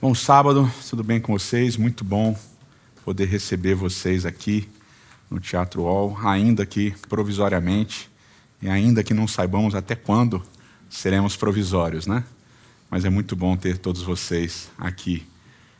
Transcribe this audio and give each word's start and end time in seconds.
Bom 0.00 0.14
sábado, 0.14 0.72
tudo 0.88 1.04
bem 1.04 1.20
com 1.20 1.34
vocês? 1.34 1.76
Muito 1.76 2.02
bom 2.02 2.34
poder 3.04 3.26
receber 3.26 3.74
vocês 3.74 4.24
aqui 4.24 4.66
no 5.30 5.38
Teatro 5.38 5.82
Hall, 5.82 6.16
ainda 6.24 6.64
que 6.64 6.94
provisoriamente, 7.06 8.10
e 8.62 8.70
ainda 8.70 9.04
que 9.04 9.12
não 9.12 9.28
saibamos 9.28 9.74
até 9.74 9.94
quando 9.94 10.42
seremos 10.88 11.36
provisórios, 11.36 12.06
né? 12.06 12.24
Mas 12.90 13.04
é 13.04 13.10
muito 13.10 13.36
bom 13.36 13.54
ter 13.58 13.76
todos 13.76 14.00
vocês 14.00 14.70
aqui 14.78 15.28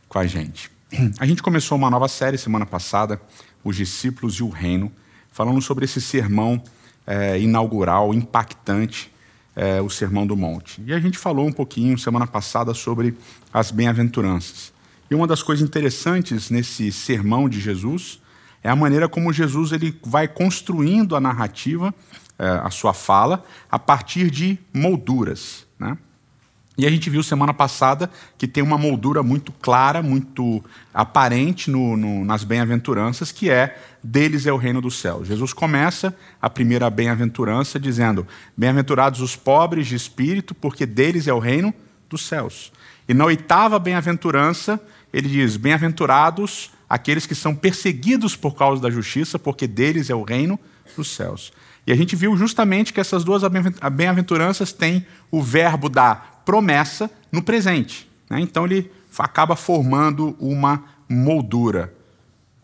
com 0.07 0.19
a 0.19 0.27
gente. 0.27 0.69
A 1.17 1.25
gente 1.25 1.41
começou 1.41 1.75
uma 1.75 1.89
nova 1.89 2.07
série 2.07 2.37
semana 2.37 2.67
passada, 2.67 3.19
Os 3.63 3.75
Discípulos 3.75 4.35
e 4.35 4.43
o 4.43 4.49
Reino, 4.49 4.91
falando 5.31 5.59
sobre 5.63 5.85
esse 5.85 5.99
sermão 5.99 6.61
é, 7.07 7.39
inaugural, 7.39 8.13
impactante 8.13 9.10
é, 9.55 9.81
o 9.81 9.89
Sermão 9.89 10.25
do 10.25 10.35
Monte. 10.35 10.81
E 10.85 10.93
a 10.93 10.99
gente 10.99 11.17
falou 11.17 11.47
um 11.47 11.51
pouquinho 11.51 11.97
semana 11.97 12.27
passada 12.27 12.73
sobre 12.73 13.15
as 13.53 13.71
bem-aventuranças. 13.71 14.73
E 15.09 15.15
uma 15.15 15.27
das 15.27 15.43
coisas 15.43 15.67
interessantes 15.67 16.49
nesse 16.49 16.91
sermão 16.91 17.49
de 17.49 17.59
Jesus 17.59 18.21
é 18.63 18.69
a 18.69 18.75
maneira 18.75 19.09
como 19.09 19.33
Jesus 19.33 19.71
ele 19.71 19.97
vai 20.05 20.27
construindo 20.27 21.15
a 21.15 21.19
narrativa, 21.19 21.93
é, 22.37 22.47
a 22.47 22.69
sua 22.69 22.93
fala, 22.93 23.43
a 23.69 23.77
partir 23.77 24.29
de 24.29 24.57
molduras. 24.73 25.65
Né? 25.77 25.97
E 26.77 26.87
a 26.87 26.89
gente 26.89 27.09
viu 27.09 27.21
semana 27.21 27.53
passada 27.53 28.09
que 28.37 28.47
tem 28.47 28.63
uma 28.63 28.77
moldura 28.77 29.21
muito 29.21 29.51
clara, 29.51 30.01
muito 30.01 30.63
aparente 30.93 31.69
no, 31.69 31.97
no, 31.97 32.23
nas 32.23 32.45
bem-aventuranças, 32.45 33.31
que 33.31 33.49
é 33.49 33.77
deles 34.01 34.45
é 34.47 34.53
o 34.53 34.57
reino 34.57 34.81
dos 34.81 34.99
céus. 34.99 35.27
Jesus 35.27 35.51
começa 35.51 36.15
a 36.41 36.49
primeira 36.49 36.89
bem-aventurança 36.89 37.77
dizendo: 37.77 38.25
Bem-aventurados 38.55 39.19
os 39.19 39.35
pobres 39.35 39.87
de 39.87 39.95
espírito, 39.95 40.55
porque 40.55 40.85
deles 40.85 41.27
é 41.27 41.33
o 41.33 41.39
reino 41.39 41.73
dos 42.09 42.25
céus. 42.25 42.71
E 43.07 43.13
na 43.13 43.25
oitava 43.25 43.77
bem-aventurança, 43.77 44.79
ele 45.11 45.27
diz: 45.27 45.57
Bem-aventurados 45.57 46.71
aqueles 46.89 47.25
que 47.25 47.35
são 47.35 47.53
perseguidos 47.53 48.35
por 48.35 48.55
causa 48.55 48.81
da 48.81 48.89
justiça, 48.89 49.37
porque 49.37 49.67
deles 49.67 50.09
é 50.09 50.15
o 50.15 50.23
reino 50.23 50.57
dos 50.95 51.09
céus. 51.09 51.51
E 51.85 51.91
a 51.91 51.95
gente 51.95 52.15
viu 52.15 52.35
justamente 52.37 52.93
que 52.93 52.99
essas 52.99 53.23
duas 53.23 53.41
bem-aventuranças 53.91 54.71
têm 54.71 55.05
o 55.31 55.41
verbo 55.41 55.89
da 55.89 56.30
promessa 56.45 57.09
no 57.31 57.41
presente. 57.41 58.09
Né? 58.29 58.39
Então 58.41 58.65
ele 58.65 58.91
acaba 59.17 59.55
formando 59.55 60.35
uma 60.39 60.83
moldura. 61.07 61.93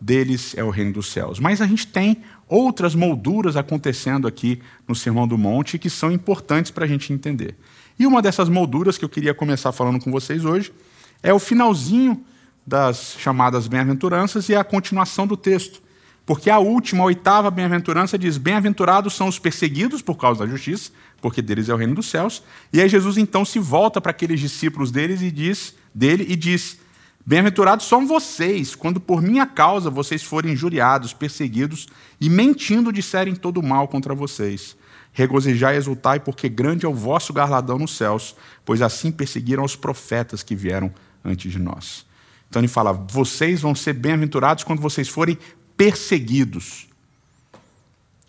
Deles 0.00 0.54
é 0.56 0.62
o 0.62 0.70
reino 0.70 0.92
dos 0.92 1.08
céus. 1.08 1.40
Mas 1.40 1.60
a 1.60 1.66
gente 1.66 1.86
tem 1.86 2.22
outras 2.48 2.94
molduras 2.94 3.56
acontecendo 3.56 4.28
aqui 4.28 4.62
no 4.86 4.94
Sermão 4.94 5.26
do 5.26 5.36
Monte 5.36 5.78
que 5.78 5.90
são 5.90 6.12
importantes 6.12 6.70
para 6.70 6.84
a 6.84 6.88
gente 6.88 7.12
entender. 7.12 7.56
E 7.98 8.06
uma 8.06 8.22
dessas 8.22 8.48
molduras 8.48 8.96
que 8.96 9.04
eu 9.04 9.08
queria 9.08 9.34
começar 9.34 9.72
falando 9.72 9.98
com 9.98 10.10
vocês 10.12 10.44
hoje 10.44 10.72
é 11.20 11.32
o 11.32 11.38
finalzinho 11.38 12.24
das 12.64 13.16
chamadas 13.18 13.66
bem-aventuranças 13.66 14.48
e 14.48 14.54
a 14.54 14.62
continuação 14.62 15.26
do 15.26 15.36
texto. 15.36 15.82
Porque 16.28 16.50
a 16.50 16.58
última, 16.58 17.04
a 17.04 17.06
oitava 17.06 17.50
bem-aventurança 17.50 18.18
diz: 18.18 18.36
Bem-aventurados 18.36 19.14
são 19.14 19.28
os 19.28 19.38
perseguidos 19.38 20.02
por 20.02 20.16
causa 20.16 20.44
da 20.44 20.50
justiça, 20.50 20.90
porque 21.22 21.40
deles 21.40 21.70
é 21.70 21.72
o 21.72 21.76
reino 21.78 21.94
dos 21.94 22.10
céus. 22.10 22.42
E 22.70 22.82
aí 22.82 22.88
Jesus 22.90 23.16
então 23.16 23.46
se 23.46 23.58
volta 23.58 23.98
para 23.98 24.10
aqueles 24.10 24.38
discípulos 24.38 24.90
deles 24.90 25.22
e 25.22 25.30
diz, 25.30 25.74
dele 25.94 26.26
e 26.28 26.36
diz: 26.36 26.80
Bem-aventurados 27.24 27.88
são 27.88 28.06
vocês, 28.06 28.74
quando 28.74 29.00
por 29.00 29.22
minha 29.22 29.46
causa 29.46 29.88
vocês 29.88 30.22
forem 30.22 30.52
injuriados, 30.52 31.14
perseguidos 31.14 31.86
e 32.20 32.28
mentindo 32.28 32.92
disserem 32.92 33.34
todo 33.34 33.62
mal 33.62 33.88
contra 33.88 34.14
vocês. 34.14 34.76
Regozijai 35.14 35.76
e 35.76 35.78
exultai, 35.78 36.20
porque 36.20 36.46
grande 36.46 36.84
é 36.84 36.88
o 36.90 36.94
vosso 36.94 37.32
galardão 37.32 37.78
nos 37.78 37.96
céus, 37.96 38.36
pois 38.66 38.82
assim 38.82 39.10
perseguiram 39.10 39.64
os 39.64 39.76
profetas 39.76 40.42
que 40.42 40.54
vieram 40.54 40.92
antes 41.24 41.50
de 41.50 41.58
nós. 41.58 42.06
Então 42.48 42.60
ele 42.60 42.68
fala: 42.68 42.92
vocês 42.92 43.60
vão 43.60 43.74
ser 43.74 43.92
bem-aventurados 43.94 44.64
quando 44.64 44.80
vocês 44.80 45.08
forem 45.08 45.38
perseguidos. 45.78 46.86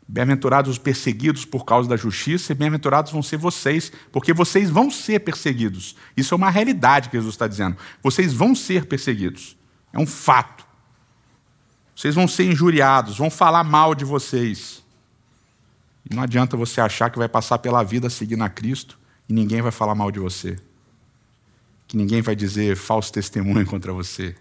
Bem-aventurados 0.08 0.72
os 0.72 0.78
perseguidos 0.78 1.44
por 1.44 1.66
causa 1.66 1.90
da 1.90 1.98
justiça, 1.98 2.54
e 2.54 2.56
bem-aventurados 2.56 3.12
vão 3.12 3.22
ser 3.22 3.36
vocês, 3.36 3.92
porque 4.12 4.32
vocês 4.34 4.70
vão 4.70 4.90
ser 4.90 5.20
perseguidos. 5.20 5.98
Isso 6.16 6.34
é 6.34 6.38
uma 6.38 6.50
realidade 6.50 7.10
que 7.10 7.18
Jesus 7.18 7.36
está 7.36 7.46
dizendo. 7.46 7.76
Vocês 8.02 8.32
vão 8.32 8.56
ser 8.56 8.86
perseguidos. 8.86 9.58
É 9.92 10.00
um 10.00 10.08
fato. 10.08 10.66
Vocês 11.94 12.16
vão 12.16 12.30
ser 12.30 12.46
injuriados, 12.46 13.18
vão 13.18 13.30
falar 13.30 13.66
mal 13.66 13.94
de 13.94 14.06
vocês. 14.06 14.82
E 16.10 16.16
não 16.16 16.24
adianta 16.24 16.56
você 16.56 16.80
achar 16.80 17.10
que 17.10 17.20
vai 17.20 17.28
passar 17.28 17.60
pela 17.60 17.84
vida 17.84 18.10
seguindo 18.10 18.44
a 18.44 18.50
Cristo 18.50 18.98
e 19.28 19.34
ninguém 19.34 19.62
vai 19.62 19.72
falar 19.72 19.94
mal 19.94 20.10
de 20.10 20.20
você 20.20 20.56
que 21.90 21.98
ninguém 21.98 22.22
vai 22.22 22.36
dizer 22.36 22.78
falso 22.78 23.12
testemunho 23.12 23.66
contra 23.68 23.92
você, 23.92 24.36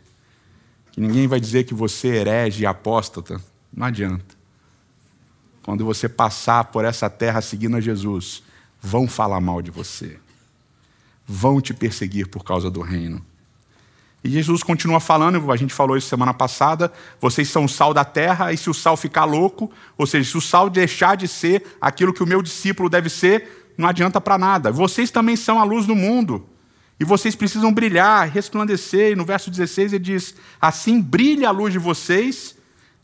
que 0.92 1.00
ninguém 1.00 1.26
vai 1.26 1.40
dizer 1.40 1.64
que 1.64 1.74
você 1.74 2.08
é 2.08 2.16
herege 2.16 2.62
e 2.62 2.66
apóstata. 2.66 3.40
Não 3.72 3.86
adianta. 3.86 4.36
Quando 5.62 5.84
você 5.84 6.08
passar 6.08 6.64
por 6.64 6.84
essa 6.84 7.10
terra 7.10 7.40
seguindo 7.40 7.76
a 7.76 7.80
Jesus, 7.80 8.42
vão 8.80 9.06
falar 9.06 9.40
mal 9.40 9.60
de 9.60 9.70
você, 9.70 10.18
vão 11.26 11.60
te 11.60 11.74
perseguir 11.74 12.28
por 12.28 12.42
causa 12.42 12.70
do 12.70 12.80
reino. 12.80 13.24
E 14.24 14.30
Jesus 14.30 14.62
continua 14.62 14.98
falando, 14.98 15.52
a 15.52 15.56
gente 15.56 15.72
falou 15.72 15.96
isso 15.96 16.08
semana 16.08 16.34
passada, 16.34 16.92
vocês 17.20 17.48
são 17.48 17.66
o 17.66 17.68
sal 17.68 17.94
da 17.94 18.04
terra, 18.04 18.52
e 18.52 18.56
se 18.56 18.68
o 18.68 18.74
sal 18.74 18.96
ficar 18.96 19.24
louco, 19.24 19.70
ou 19.96 20.06
seja, 20.06 20.28
se 20.30 20.36
o 20.36 20.40
sal 20.40 20.68
deixar 20.68 21.16
de 21.16 21.28
ser 21.28 21.64
aquilo 21.80 22.12
que 22.12 22.22
o 22.22 22.26
meu 22.26 22.42
discípulo 22.42 22.88
deve 22.88 23.08
ser, 23.08 23.72
não 23.76 23.88
adianta 23.88 24.20
para 24.20 24.36
nada. 24.36 24.72
Vocês 24.72 25.10
também 25.10 25.36
são 25.36 25.60
a 25.60 25.64
luz 25.64 25.86
do 25.86 25.94
mundo. 25.94 26.44
E 27.00 27.04
vocês 27.04 27.36
precisam 27.36 27.72
brilhar, 27.72 28.28
resplandecer. 28.28 29.12
E 29.12 29.16
no 29.16 29.24
verso 29.24 29.50
16 29.50 29.92
ele 29.92 30.04
diz: 30.04 30.34
Assim 30.60 31.00
brilha 31.00 31.48
a 31.48 31.52
luz 31.52 31.72
de 31.72 31.78
vocês 31.78 32.56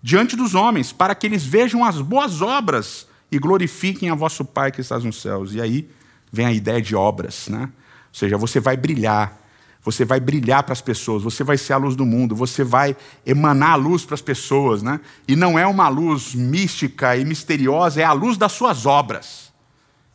diante 0.02 0.36
dos 0.36 0.54
homens, 0.54 0.92
para 0.92 1.14
que 1.14 1.26
eles 1.26 1.44
vejam 1.44 1.84
as 1.84 2.00
boas 2.00 2.42
obras 2.42 3.06
e 3.30 3.38
glorifiquem 3.38 4.10
a 4.10 4.14
vosso 4.14 4.44
Pai 4.44 4.70
que 4.70 4.80
está 4.80 4.98
nos 4.98 5.20
céus. 5.20 5.54
E 5.54 5.60
aí 5.60 5.88
vem 6.30 6.46
a 6.46 6.52
ideia 6.52 6.82
de 6.82 6.94
obras, 6.94 7.48
né? 7.48 7.62
Ou 7.62 8.18
seja, 8.18 8.36
você 8.36 8.60
vai 8.60 8.76
brilhar, 8.76 9.40
você 9.82 10.04
vai 10.04 10.20
brilhar 10.20 10.62
para 10.62 10.72
as 10.72 10.80
pessoas, 10.80 11.22
você 11.22 11.42
vai 11.42 11.56
ser 11.56 11.72
a 11.72 11.76
luz 11.76 11.96
do 11.96 12.04
mundo, 12.04 12.34
você 12.34 12.62
vai 12.62 12.96
emanar 13.24 13.72
a 13.72 13.76
luz 13.76 14.04
para 14.04 14.14
as 14.14 14.22
pessoas, 14.22 14.82
né? 14.82 15.00
E 15.26 15.34
não 15.34 15.58
é 15.58 15.66
uma 15.66 15.88
luz 15.88 16.34
mística 16.34 17.16
e 17.16 17.24
misteriosa, 17.24 18.00
é 18.00 18.04
a 18.04 18.12
luz 18.12 18.36
das 18.36 18.52
suas 18.52 18.86
obras. 18.86 19.52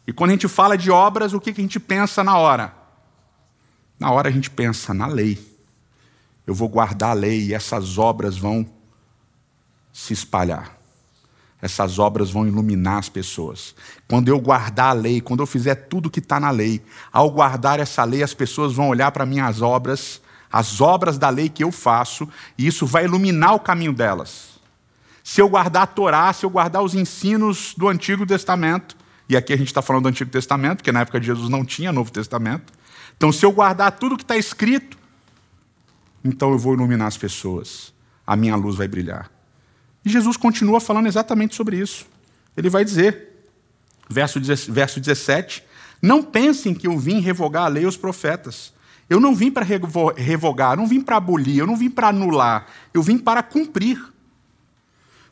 E 0.05 0.13
quando 0.13 0.31
a 0.31 0.33
gente 0.33 0.47
fala 0.47 0.77
de 0.77 0.91
obras, 0.91 1.33
o 1.33 1.39
que 1.39 1.49
a 1.49 1.53
gente 1.53 1.79
pensa 1.79 2.23
na 2.23 2.37
hora? 2.37 2.78
Na 3.99 4.11
hora 4.11 4.29
a 4.29 4.31
gente 4.31 4.49
pensa 4.49 4.93
na 4.93 5.07
lei. 5.07 5.37
Eu 6.47 6.55
vou 6.55 6.69
guardar 6.69 7.11
a 7.11 7.13
lei 7.13 7.47
e 7.47 7.53
essas 7.53 7.97
obras 7.97 8.37
vão 8.37 8.65
se 9.91 10.13
espalhar. 10.13 10.77
Essas 11.61 11.99
obras 11.99 12.31
vão 12.31 12.47
iluminar 12.47 12.99
as 12.99 13.09
pessoas. 13.09 13.75
Quando 14.07 14.29
eu 14.29 14.39
guardar 14.39 14.91
a 14.91 14.93
lei, 14.93 15.19
quando 15.19 15.41
eu 15.41 15.45
fizer 15.45 15.75
tudo 15.75 16.09
que 16.09 16.19
está 16.19 16.39
na 16.39 16.49
lei, 16.49 16.81
ao 17.11 17.29
guardar 17.29 17.79
essa 17.79 18.03
lei, 18.05 18.23
as 18.23 18.33
pessoas 18.33 18.71
vão 18.71 18.87
olhar 18.87 19.11
para 19.11 19.25
minhas 19.25 19.61
obras, 19.61 20.21
as 20.49 20.79
obras 20.79 21.17
da 21.17 21.29
lei 21.29 21.49
que 21.49 21.63
eu 21.63 21.71
faço, 21.71 22.27
e 22.57 22.65
isso 22.65 22.85
vai 22.85 23.03
iluminar 23.03 23.55
o 23.55 23.59
caminho 23.59 23.91
delas. 23.91 24.59
Se 25.21 25.41
eu 25.41 25.49
guardar 25.49 25.83
a 25.83 25.87
Torá, 25.87 26.31
se 26.31 26.45
eu 26.45 26.49
guardar 26.49 26.81
os 26.81 26.95
ensinos 26.95 27.75
do 27.77 27.89
Antigo 27.89 28.25
Testamento, 28.25 28.95
e 29.27 29.35
aqui 29.35 29.51
a 29.51 29.57
gente 29.57 29.67
está 29.67 29.81
falando 29.81 30.03
do 30.03 30.09
Antigo 30.09 30.31
Testamento, 30.31 30.77
porque 30.77 30.91
na 30.93 31.01
época 31.01 31.19
de 31.19 31.27
Jesus 31.27 31.49
não 31.49 31.65
tinha 31.65 31.91
Novo 31.91 32.09
Testamento, 32.09 32.73
então, 33.19 33.33
se 33.33 33.45
eu 33.45 33.51
guardar 33.51 33.91
tudo 33.91 34.15
que 34.15 34.23
está 34.23 34.37
escrito, 34.37 34.97
então 36.23 36.53
eu 36.53 36.57
vou 36.57 36.73
iluminar 36.73 37.05
as 37.05 37.17
pessoas, 37.17 37.93
a 38.25 38.33
minha 38.33 38.55
luz 38.55 38.77
vai 38.77 38.87
brilhar. 38.87 39.29
E 40.05 40.09
Jesus 40.09 40.37
continua 40.37 40.79
falando 40.79 41.07
exatamente 41.07 41.53
sobre 41.53 41.75
isso. 41.77 42.07
Ele 42.55 42.69
vai 42.69 42.85
dizer, 42.85 43.43
verso 44.09 44.39
17: 44.39 45.61
Não 46.01 46.23
pensem 46.23 46.73
que 46.73 46.87
eu 46.87 46.97
vim 46.97 47.19
revogar 47.19 47.65
a 47.65 47.67
lei 47.67 47.83
e 47.83 47.87
os 47.87 47.97
profetas. 47.97 48.71
Eu 49.09 49.19
não 49.19 49.35
vim 49.35 49.51
para 49.51 49.65
revogar, 50.15 50.71
eu 50.71 50.77
não 50.77 50.87
vim 50.87 51.01
para 51.01 51.17
abolir, 51.17 51.57
eu 51.57 51.67
não 51.67 51.75
vim 51.75 51.89
para 51.89 52.07
anular, 52.07 52.67
eu 52.93 53.03
vim 53.03 53.17
para 53.17 53.43
cumprir. 53.43 54.01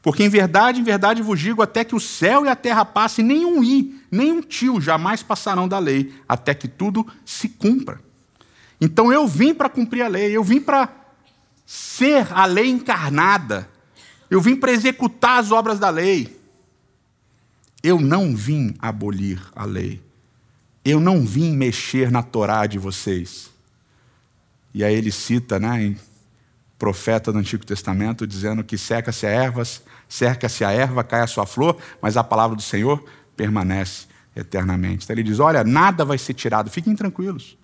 Porque 0.07 0.23
em 0.23 0.29
verdade, 0.29 0.79
em 0.79 0.85
verdade 0.85 1.21
vos 1.21 1.37
digo, 1.37 1.61
até 1.61 1.83
que 1.83 1.93
o 1.93 1.99
céu 1.99 2.45
e 2.45 2.47
a 2.47 2.55
terra 2.55 2.85
passem, 2.85 3.25
nenhum 3.25 3.61
i, 3.61 4.01
nenhum 4.09 4.41
tio 4.41 4.79
jamais 4.79 5.21
passarão 5.21 5.67
da 5.67 5.79
lei, 5.79 6.13
até 6.25 6.53
que 6.53 6.65
tudo 6.65 7.05
se 7.25 7.49
cumpra. 7.49 7.99
Então 8.79 9.11
eu 9.11 9.27
vim 9.27 9.53
para 9.53 9.67
cumprir 9.67 10.03
a 10.03 10.07
lei, 10.07 10.31
eu 10.31 10.45
vim 10.45 10.61
para 10.61 10.87
ser 11.65 12.25
a 12.31 12.45
lei 12.45 12.69
encarnada, 12.69 13.69
eu 14.29 14.39
vim 14.39 14.55
para 14.55 14.71
executar 14.71 15.39
as 15.39 15.51
obras 15.51 15.77
da 15.77 15.89
lei. 15.89 16.39
Eu 17.83 17.99
não 17.99 18.33
vim 18.33 18.75
abolir 18.79 19.41
a 19.53 19.65
lei, 19.65 20.01
eu 20.85 21.01
não 21.01 21.25
vim 21.25 21.51
mexer 21.51 22.09
na 22.09 22.23
Torá 22.23 22.65
de 22.65 22.79
vocês. 22.79 23.49
E 24.73 24.85
aí 24.85 24.95
ele 24.95 25.11
cita, 25.11 25.59
né, 25.59 25.97
profeta 26.77 27.31
do 27.31 27.39
Antigo 27.39 27.65
Testamento, 27.65 28.27
dizendo 28.27 28.63
que 28.63 28.77
seca-se 28.77 29.25
a 29.25 29.29
ervas, 29.29 29.81
cerca-se 30.07 30.63
a 30.63 30.71
erva, 30.71 31.03
cai 31.03 31.21
a 31.21 31.27
sua 31.27 31.45
flor, 31.45 31.77
mas 32.01 32.17
a 32.17 32.23
palavra 32.23 32.55
do 32.55 32.61
Senhor 32.61 33.03
permanece 33.35 34.05
eternamente. 34.35 35.03
Então 35.03 35.13
ele 35.13 35.23
diz: 35.23 35.39
Olha, 35.39 35.63
nada 35.63 36.05
vai 36.05 36.17
ser 36.17 36.33
tirado, 36.33 36.69
fiquem 36.69 36.95
tranquilos. 36.95 37.57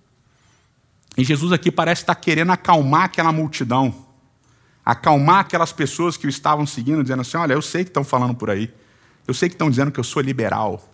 E 1.16 1.24
Jesus 1.24 1.52
aqui 1.52 1.72
parece 1.72 2.02
estar 2.02 2.16
querendo 2.16 2.52
acalmar 2.52 3.04
aquela 3.04 3.32
multidão, 3.32 3.94
acalmar 4.84 5.42
aquelas 5.42 5.72
pessoas 5.72 6.18
que 6.18 6.26
o 6.26 6.30
estavam 6.30 6.66
seguindo, 6.66 7.04
dizendo 7.04 7.22
assim: 7.22 7.38
Olha, 7.38 7.54
eu 7.54 7.62
sei 7.62 7.84
que 7.84 7.92
estão 7.92 8.04
falando 8.04 8.36
por 8.36 8.50
aí, 8.50 8.74
eu 9.28 9.34
sei 9.34 9.48
que 9.48 9.56
estão 9.56 9.70
dizendo 9.70 9.92
que 9.92 10.00
eu 10.00 10.04
sou 10.04 10.22
liberal, 10.22 10.90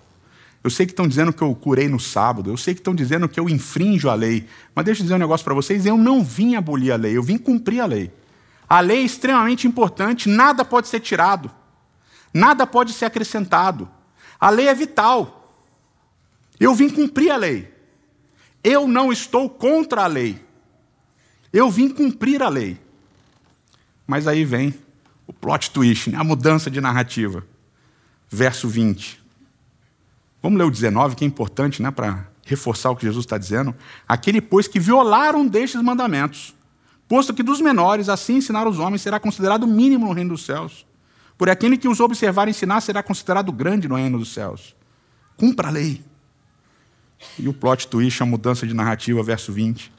eu 0.63 0.69
sei 0.69 0.85
que 0.85 0.91
estão 0.91 1.07
dizendo 1.07 1.31
que 1.31 1.41
eu 1.41 1.55
curei 1.55 1.87
no 1.87 1.99
sábado, 1.99 2.49
eu 2.49 2.57
sei 2.57 2.73
que 2.73 2.81
estão 2.81 2.93
dizendo 2.93 3.29
que 3.29 3.39
eu 3.39 3.47
infrinjo 3.47 4.09
a 4.09 4.13
lei, 4.13 4.45
mas 4.75 4.83
deixa 4.83 5.01
eu 5.01 5.03
dizer 5.03 5.15
um 5.15 5.19
negócio 5.19 5.43
para 5.43 5.53
vocês: 5.53 5.85
eu 5.85 5.97
não 5.97 6.23
vim 6.23 6.55
abolir 6.55 6.91
a 6.91 6.97
lei, 6.97 7.15
eu 7.15 7.23
vim 7.23 7.37
cumprir 7.37 7.79
a 7.79 7.85
lei. 7.85 8.11
A 8.67 8.81
lei 8.81 8.99
é 8.99 9.03
extremamente 9.03 9.67
importante, 9.67 10.27
nada 10.27 10.65
pode 10.65 10.87
ser 10.87 10.99
tirado, 10.99 11.49
nada 12.33 12.67
pode 12.67 12.93
ser 12.93 13.05
acrescentado. 13.05 13.89
A 14.39 14.49
lei 14.49 14.67
é 14.67 14.73
vital. 14.73 15.53
Eu 16.59 16.75
vim 16.75 16.89
cumprir 16.89 17.31
a 17.31 17.37
lei. 17.37 17.73
Eu 18.63 18.87
não 18.87 19.11
estou 19.11 19.49
contra 19.49 20.03
a 20.03 20.07
lei. 20.07 20.43
Eu 21.51 21.69
vim 21.71 21.89
cumprir 21.89 22.43
a 22.43 22.49
lei. 22.49 22.79
Mas 24.05 24.27
aí 24.27 24.43
vem 24.43 24.73
o 25.25 25.33
plot 25.33 25.71
twist, 25.71 26.09
né? 26.09 26.17
a 26.17 26.23
mudança 26.23 26.69
de 26.69 26.79
narrativa. 26.79 27.45
Verso 28.29 28.67
20. 28.67 29.19
Vamos 30.41 30.57
ler 30.57 30.65
o 30.65 30.71
19, 30.71 31.15
que 31.15 31.23
é 31.23 31.27
importante 31.27 31.81
né, 31.81 31.91
para 31.91 32.27
reforçar 32.45 32.91
o 32.91 32.95
que 32.95 33.05
Jesus 33.05 33.25
está 33.25 33.37
dizendo. 33.37 33.75
Aquele, 34.07 34.41
pois, 34.41 34.67
que 34.67 34.79
violaram 34.79 35.45
destes 35.45 35.81
mandamentos, 35.81 36.55
posto 37.07 37.33
que 37.33 37.43
dos 37.43 37.61
menores, 37.61 38.09
assim 38.09 38.37
ensinar 38.37 38.67
os 38.67 38.79
homens, 38.79 39.01
será 39.01 39.19
considerado 39.19 39.67
mínimo 39.67 40.07
no 40.07 40.13
reino 40.13 40.31
dos 40.31 40.45
céus. 40.45 40.85
Por 41.37 41.49
aquele 41.49 41.77
que 41.77 41.87
os 41.87 41.99
observar 41.99 42.47
e 42.47 42.51
ensinar, 42.51 42.81
será 42.81 43.01
considerado 43.03 43.51
grande 43.51 43.87
no 43.87 43.95
reino 43.95 44.19
dos 44.19 44.33
céus. 44.33 44.75
Cumpra 45.37 45.67
a 45.67 45.71
lei. 45.71 46.03
E 47.37 47.47
o 47.47 47.53
plot 47.53 47.87
twist, 47.87 48.21
a 48.21 48.25
mudança 48.25 48.65
de 48.65 48.73
narrativa, 48.73 49.21
verso 49.21 49.51
20. 49.51 49.91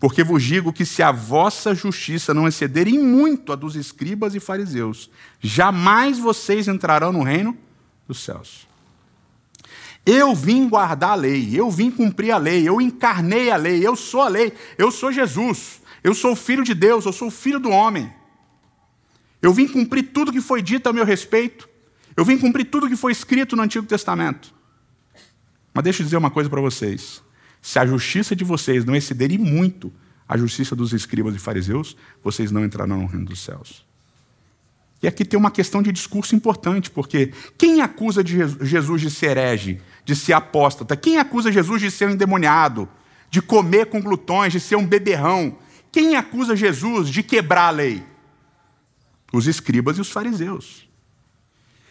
Porque 0.00 0.22
vos 0.22 0.42
digo 0.42 0.72
que 0.72 0.84
se 0.84 1.02
a 1.02 1.12
vossa 1.12 1.74
justiça 1.74 2.34
não 2.34 2.46
exceder 2.46 2.88
em 2.88 2.98
muito 2.98 3.52
a 3.52 3.56
dos 3.56 3.76
escribas 3.76 4.34
e 4.34 4.40
fariseus, 4.40 5.10
jamais 5.40 6.18
vocês 6.18 6.68
entrarão 6.68 7.12
no 7.12 7.22
reino 7.22 7.56
dos 8.06 8.22
céus. 8.22 8.66
Eu 10.06 10.34
vim 10.34 10.68
guardar 10.68 11.10
a 11.10 11.14
lei, 11.14 11.50
eu 11.54 11.70
vim 11.70 11.90
cumprir 11.90 12.30
a 12.30 12.36
lei, 12.36 12.68
eu 12.68 12.80
encarnei 12.80 13.50
a 13.50 13.56
lei, 13.56 13.86
eu 13.86 13.96
sou 13.96 14.20
a 14.20 14.28
lei, 14.28 14.52
eu 14.76 14.90
sou 14.90 15.10
Jesus, 15.10 15.80
eu 16.02 16.14
sou 16.14 16.36
filho 16.36 16.62
de 16.62 16.74
Deus, 16.74 17.06
eu 17.06 17.12
sou 17.12 17.30
filho 17.30 17.58
do 17.58 17.70
homem. 17.70 18.12
Eu 19.40 19.52
vim 19.52 19.66
cumprir 19.66 20.10
tudo 20.12 20.32
que 20.32 20.40
foi 20.40 20.60
dito 20.60 20.88
a 20.88 20.92
meu 20.92 21.04
respeito, 21.04 21.68
eu 22.16 22.24
vim 22.24 22.36
cumprir 22.36 22.66
tudo 22.66 22.88
que 22.88 22.96
foi 22.96 23.12
escrito 23.12 23.56
no 23.56 23.62
Antigo 23.62 23.86
Testamento. 23.86 24.54
Mas 25.72 25.84
deixa 25.84 26.02
eu 26.02 26.04
dizer 26.04 26.16
uma 26.16 26.30
coisa 26.30 26.48
para 26.50 26.60
vocês. 26.60 27.22
Se 27.60 27.78
a 27.78 27.86
justiça 27.86 28.36
de 28.36 28.44
vocês 28.44 28.84
não 28.84 28.94
exceder 28.94 29.38
muito 29.38 29.92
a 30.28 30.36
justiça 30.36 30.76
dos 30.76 30.92
escribas 30.92 31.34
e 31.34 31.38
fariseus, 31.38 31.96
vocês 32.22 32.50
não 32.50 32.64
entrarão 32.64 33.00
no 33.00 33.06
reino 33.06 33.24
dos 33.24 33.40
céus. 33.40 33.84
E 35.02 35.06
aqui 35.06 35.24
tem 35.24 35.38
uma 35.38 35.50
questão 35.50 35.82
de 35.82 35.92
discurso 35.92 36.34
importante, 36.34 36.90
porque 36.90 37.32
quem 37.58 37.82
acusa 37.82 38.24
de 38.24 38.38
Jesus 38.62 39.02
de 39.02 39.10
ser 39.10 39.36
herege, 39.36 39.80
de 40.04 40.14
ser 40.14 40.32
apóstata? 40.32 40.96
Quem 40.96 41.18
acusa 41.18 41.50
Jesus 41.50 41.80
de 41.80 41.90
ser 41.90 42.08
um 42.08 42.12
endemoniado, 42.12 42.88
de 43.30 43.40
comer 43.40 43.86
com 43.86 44.00
glutões, 44.00 44.52
de 44.52 44.60
ser 44.60 44.76
um 44.76 44.86
beberrão? 44.86 45.58
Quem 45.90 46.16
acusa 46.16 46.56
Jesus 46.56 47.08
de 47.08 47.22
quebrar 47.22 47.68
a 47.68 47.70
lei? 47.70 48.04
Os 49.32 49.46
escribas 49.46 49.98
e 49.98 50.00
os 50.00 50.10
fariseus. 50.10 50.88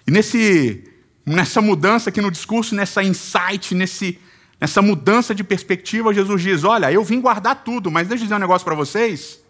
E 0.05 0.11
nesse 0.11 0.83
nessa 1.25 1.61
mudança 1.61 2.09
aqui 2.09 2.21
no 2.21 2.31
discurso, 2.31 2.75
nessa 2.75 3.01
insight, 3.03 3.73
nesse, 3.73 4.19
nessa 4.59 4.81
mudança 4.81 5.33
de 5.33 5.43
perspectiva, 5.43 6.13
Jesus 6.13 6.41
diz: 6.41 6.63
Olha, 6.63 6.91
eu 6.91 7.03
vim 7.03 7.21
guardar 7.21 7.63
tudo, 7.63 7.89
mas 7.89 8.07
deixa 8.07 8.23
eu 8.23 8.25
dizer 8.25 8.35
um 8.35 8.39
negócio 8.39 8.65
para 8.65 8.75
vocês. 8.75 9.41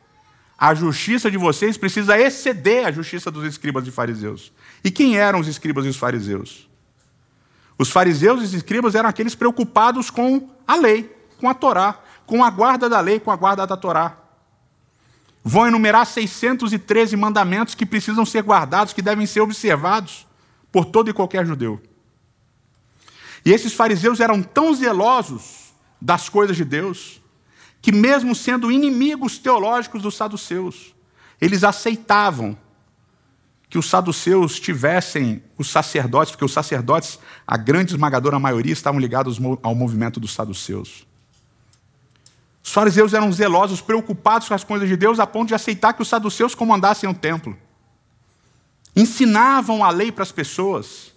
A 0.57 0.73
justiça 0.73 1.29
de 1.29 1.37
vocês 1.37 1.77
precisa 1.77 2.17
exceder 2.17 2.85
a 2.85 2.91
justiça 2.91 3.31
dos 3.31 3.43
escribas 3.43 3.87
e 3.87 3.91
fariseus. 3.91 4.53
E 4.83 4.91
quem 4.91 5.17
eram 5.17 5.39
os 5.39 5.47
escribas 5.47 5.85
e 5.85 5.89
os 5.89 5.97
fariseus? 5.97 6.69
Os 7.83 7.89
fariseus 7.89 8.39
e 8.39 8.45
os 8.45 8.53
escribas 8.53 8.95
eram 8.95 9.09
aqueles 9.09 9.35
preocupados 9.35 10.09
com 10.09 10.49
a 10.65 10.77
lei, 10.77 11.13
com 11.37 11.49
a 11.49 11.53
Torá, 11.53 11.99
com 12.25 12.41
a 12.41 12.49
guarda 12.49 12.87
da 12.87 13.01
lei, 13.01 13.19
com 13.19 13.29
a 13.29 13.35
guarda 13.35 13.67
da 13.67 13.75
Torá. 13.75 14.19
Vão 15.43 15.67
enumerar 15.67 16.05
613 16.05 17.17
mandamentos 17.17 17.75
que 17.75 17.85
precisam 17.85 18.25
ser 18.25 18.41
guardados, 18.41 18.93
que 18.93 19.01
devem 19.01 19.25
ser 19.25 19.41
observados 19.41 20.25
por 20.71 20.85
todo 20.85 21.09
e 21.09 21.13
qualquer 21.13 21.45
judeu. 21.45 21.81
E 23.43 23.51
esses 23.51 23.73
fariseus 23.73 24.21
eram 24.21 24.41
tão 24.41 24.73
zelosos 24.73 25.73
das 26.01 26.29
coisas 26.29 26.55
de 26.55 26.63
Deus, 26.63 27.21
que, 27.81 27.91
mesmo 27.91 28.33
sendo 28.33 28.71
inimigos 28.71 29.37
teológicos 29.37 30.01
dos 30.01 30.15
saduceus, 30.15 30.95
eles 31.41 31.65
aceitavam 31.65 32.57
que 33.73 33.79
os 33.79 33.89
saduceus 33.89 34.59
tivessem 34.59 35.41
os 35.57 35.67
sacerdotes, 35.67 36.29
porque 36.29 36.45
os 36.45 36.53
sacerdotes, 36.53 37.17
a 37.47 37.57
grande 37.57 37.91
esmagadora 37.91 38.37
maioria, 38.37 38.71
estavam 38.71 38.99
ligados 38.99 39.39
ao 39.63 39.73
movimento 39.73 40.19
dos 40.19 40.31
saduceus. 40.31 41.07
Os 42.63 42.71
fariseus 42.71 43.15
eram 43.15 43.31
zelosos, 43.31 43.81
preocupados 43.81 44.47
com 44.47 44.53
as 44.53 44.63
coisas 44.63 44.87
de 44.87 44.95
Deus, 44.95 45.19
a 45.19 45.25
ponto 45.25 45.47
de 45.47 45.55
aceitar 45.55 45.91
que 45.93 46.03
os 46.03 46.07
saduceus 46.07 46.53
comandassem 46.53 47.09
o 47.09 47.15
templo 47.15 47.57
ensinavam 48.95 49.83
a 49.83 49.89
lei 49.89 50.11
para 50.11 50.21
as 50.21 50.31
pessoas, 50.31 51.11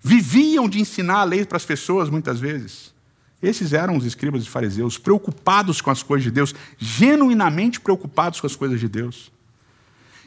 viviam 0.00 0.66
de 0.66 0.80
ensinar 0.80 1.18
a 1.18 1.24
lei 1.24 1.44
para 1.44 1.58
as 1.58 1.66
pessoas 1.66 2.08
muitas 2.08 2.40
vezes. 2.40 2.94
Esses 3.42 3.74
eram 3.74 3.98
os 3.98 4.06
escribas 4.06 4.44
e 4.44 4.48
fariseus, 4.48 4.96
preocupados 4.96 5.82
com 5.82 5.90
as 5.90 6.02
coisas 6.02 6.24
de 6.24 6.30
Deus, 6.30 6.54
genuinamente 6.78 7.80
preocupados 7.80 8.40
com 8.40 8.46
as 8.46 8.56
coisas 8.56 8.80
de 8.80 8.88
Deus. 8.88 9.33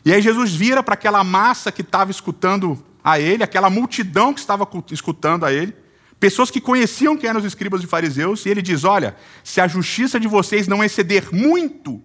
E 0.07 0.13
aí 0.13 0.21
Jesus 0.21 0.56
vira 0.56 0.81
para 0.81 0.94
aquela 0.94 1.21
massa 1.21 1.69
que 1.69 1.81
estava 1.81 2.09
escutando 2.12 2.81
a 3.04 3.19
ele, 3.19 3.44
aquela 3.44 3.69
multidão 3.69 4.33
que 4.33 4.39
estava 4.39 4.65
escutando 4.89 5.45
a 5.45 5.51
ele, 5.51 5.75
pessoas 6.18 6.50
que 6.50 6.62
conheciam 6.62 7.18
quem 7.18 7.30
eram 7.30 7.42
os 7.42 7.45
escribas 7.45 7.83
e 7.83 7.88
fariseus, 7.88 8.45
e 8.45 8.50
ele 8.50 8.62
diz: 8.62 8.86
Olha, 8.86 9.18
se 9.44 9.59
a 9.59 9.68
justiça 9.68 10.18
de 10.18 10.25
vocês 10.25 10.65
não 10.65 10.81
exceder 10.81 11.27
muito 11.36 12.01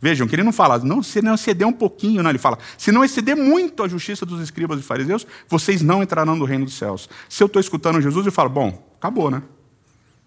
Vejam 0.00 0.26
que 0.26 0.34
ele 0.34 0.42
não 0.42 0.52
fala, 0.52 0.78
não, 0.78 1.02
se 1.02 1.20
não 1.20 1.34
exceder 1.34 1.68
um 1.68 1.72
pouquinho, 1.74 2.22
não, 2.22 2.30
ele 2.30 2.38
fala, 2.38 2.58
se 2.78 2.90
não 2.90 3.04
exceder 3.04 3.36
muito 3.36 3.82
a 3.82 3.88
justiça 3.88 4.24
dos 4.24 4.40
escribas 4.40 4.80
e 4.80 4.82
fariseus, 4.82 5.26
vocês 5.46 5.82
não 5.82 6.02
entrarão 6.02 6.34
no 6.34 6.46
reino 6.46 6.64
dos 6.64 6.72
céus. 6.72 7.06
Se 7.28 7.42
eu 7.42 7.46
estou 7.46 7.60
escutando 7.60 8.00
Jesus, 8.00 8.24
eu 8.24 8.32
falo, 8.32 8.48
bom, 8.48 8.90
acabou, 8.96 9.30
né? 9.30 9.42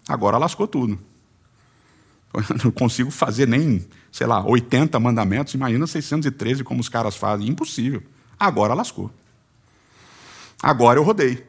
Agora 0.08 0.38
lascou 0.38 0.68
tudo. 0.68 0.96
Não 2.64 2.70
consigo 2.70 3.10
fazer 3.10 3.46
nem, 3.46 3.86
sei 4.10 4.26
lá, 4.26 4.44
80 4.44 4.98
mandamentos, 4.98 5.54
imagina 5.54 5.86
613 5.86 6.64
como 6.64 6.80
os 6.80 6.88
caras 6.88 7.16
fazem, 7.16 7.48
impossível. 7.48 8.02
Agora 8.38 8.74
lascou. 8.74 9.10
Agora 10.62 10.98
eu 10.98 11.02
rodei. 11.02 11.44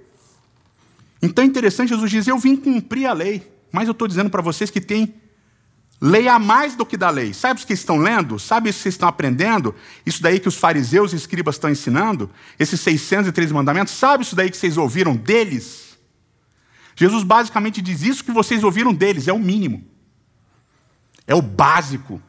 Então 1.22 1.44
é 1.44 1.48
interessante, 1.48 1.90
Jesus 1.90 2.12
diz, 2.12 2.28
eu 2.28 2.38
vim 2.38 2.56
cumprir 2.56 3.08
a 3.08 3.14
lei, 3.14 3.52
mas 3.72 3.88
eu 3.88 3.94
estou 3.94 4.08
dizendo 4.08 4.30
para 4.30 4.42
vocês 4.42 4.70
que 4.70 4.82
tem 4.82 5.14
Leia 6.02 6.38
mais 6.38 6.76
do 6.76 6.86
que 6.86 6.98
da 6.98 7.10
lei. 7.10 7.34
Sabe 7.34 7.62
o 7.62 7.66
que 7.66 7.74
estão 7.74 7.98
lendo? 7.98 8.38
Sabe 8.38 8.70
isso 8.70 8.84
que 8.84 8.90
estão 8.90 9.08
aprendendo? 9.08 9.74
Isso 10.06 10.22
daí 10.22 10.40
que 10.40 10.48
os 10.48 10.56
fariseus 10.56 11.14
e 11.14 11.16
escribas 11.16 11.56
estão 11.56 11.70
ensinando? 11.70 12.30
Esses 12.60 12.82
603 12.82 13.52
mandamentos? 13.52 13.94
Sabe 13.94 14.24
isso 14.24 14.36
daí 14.36 14.52
que 14.52 14.58
vocês 14.58 14.78
ouviram 14.78 15.16
deles? 15.16 15.98
Jesus 16.96 17.24
basicamente 17.24 17.82
diz 17.82 18.02
isso 18.02 18.24
que 18.24 18.32
vocês 18.32 18.64
ouviram 18.64 18.94
deles, 18.94 19.28
é 19.28 19.34
o 19.34 19.40
mínimo. 19.40 19.84
É 21.28 21.34
o 21.34 21.42
básico. 21.42 22.22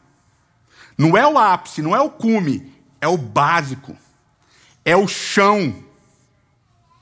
Não 0.97 1.15
é 1.15 1.27
o 1.27 1.37
ápice, 1.37 1.81
não 1.81 1.95
é 1.95 2.01
o 2.01 2.09
cume, 2.09 2.73
é 2.99 3.07
o 3.07 3.17
básico. 3.17 3.95
É 4.83 4.95
o 4.95 5.07
chão. 5.07 5.83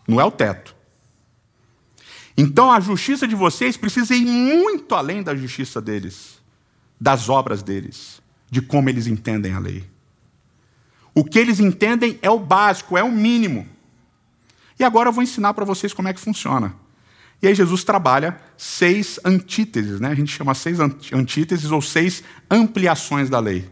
Não 0.08 0.20
é 0.20 0.26
o 0.26 0.32
teto. 0.32 0.76
Então 2.38 2.72
a 2.72 2.80
justiça 2.80 3.28
de 3.28 3.36
vocês 3.36 3.78
precisa 3.78 4.14
ir 4.14 4.26
muito 4.26 4.94
além 4.94 5.24
da 5.24 5.36
justiça 5.36 5.82
deles 5.82 6.36
das 7.00 7.30
obras 7.30 7.62
deles, 7.62 8.22
de 8.50 8.62
como 8.62 8.90
eles 8.90 9.08
entendem 9.08 9.54
a 9.54 9.60
lei. 9.60 9.88
O 11.14 11.24
que 11.24 11.40
eles 11.40 11.60
entendem 11.60 12.20
é 12.22 12.30
o 12.30 12.40
básico, 12.40 12.98
é 12.98 13.04
o 13.04 13.12
mínimo. 13.12 13.68
E 14.78 14.84
agora 14.84 15.10
eu 15.10 15.14
vou 15.14 15.24
ensinar 15.24 15.54
para 15.54 15.66
vocês 15.66 15.94
como 15.94 16.08
é 16.08 16.14
que 16.14 16.20
funciona. 16.20 16.76
E 17.42 17.48
aí 17.48 17.56
Jesus 17.56 17.84
trabalha 17.84 18.40
seis 18.58 19.20
antíteses, 19.24 20.00
né? 20.00 20.10
a 20.10 20.16
gente 20.16 20.32
chama 20.32 20.54
seis 20.54 20.80
antíteses 20.80 21.72
ou 21.72 21.82
seis 21.82 22.24
ampliações 22.50 23.30
da 23.30 23.40
lei. 23.40 23.70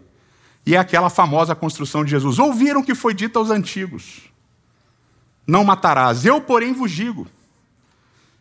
E 0.66 0.76
é 0.76 0.78
aquela 0.78 1.10
famosa 1.10 1.56
construção 1.56 2.04
de 2.04 2.12
Jesus. 2.12 2.40
Ouviram 2.40 2.84
que 2.84 2.96
foi 2.96 3.14
dito 3.14 3.38
aos 3.38 3.50
antigos: 3.50 4.22
Não 5.46 5.64
matarás. 5.64 6.26
Eu, 6.26 6.40
porém, 6.40 6.74
vos 6.74 6.92
digo: 6.92 7.28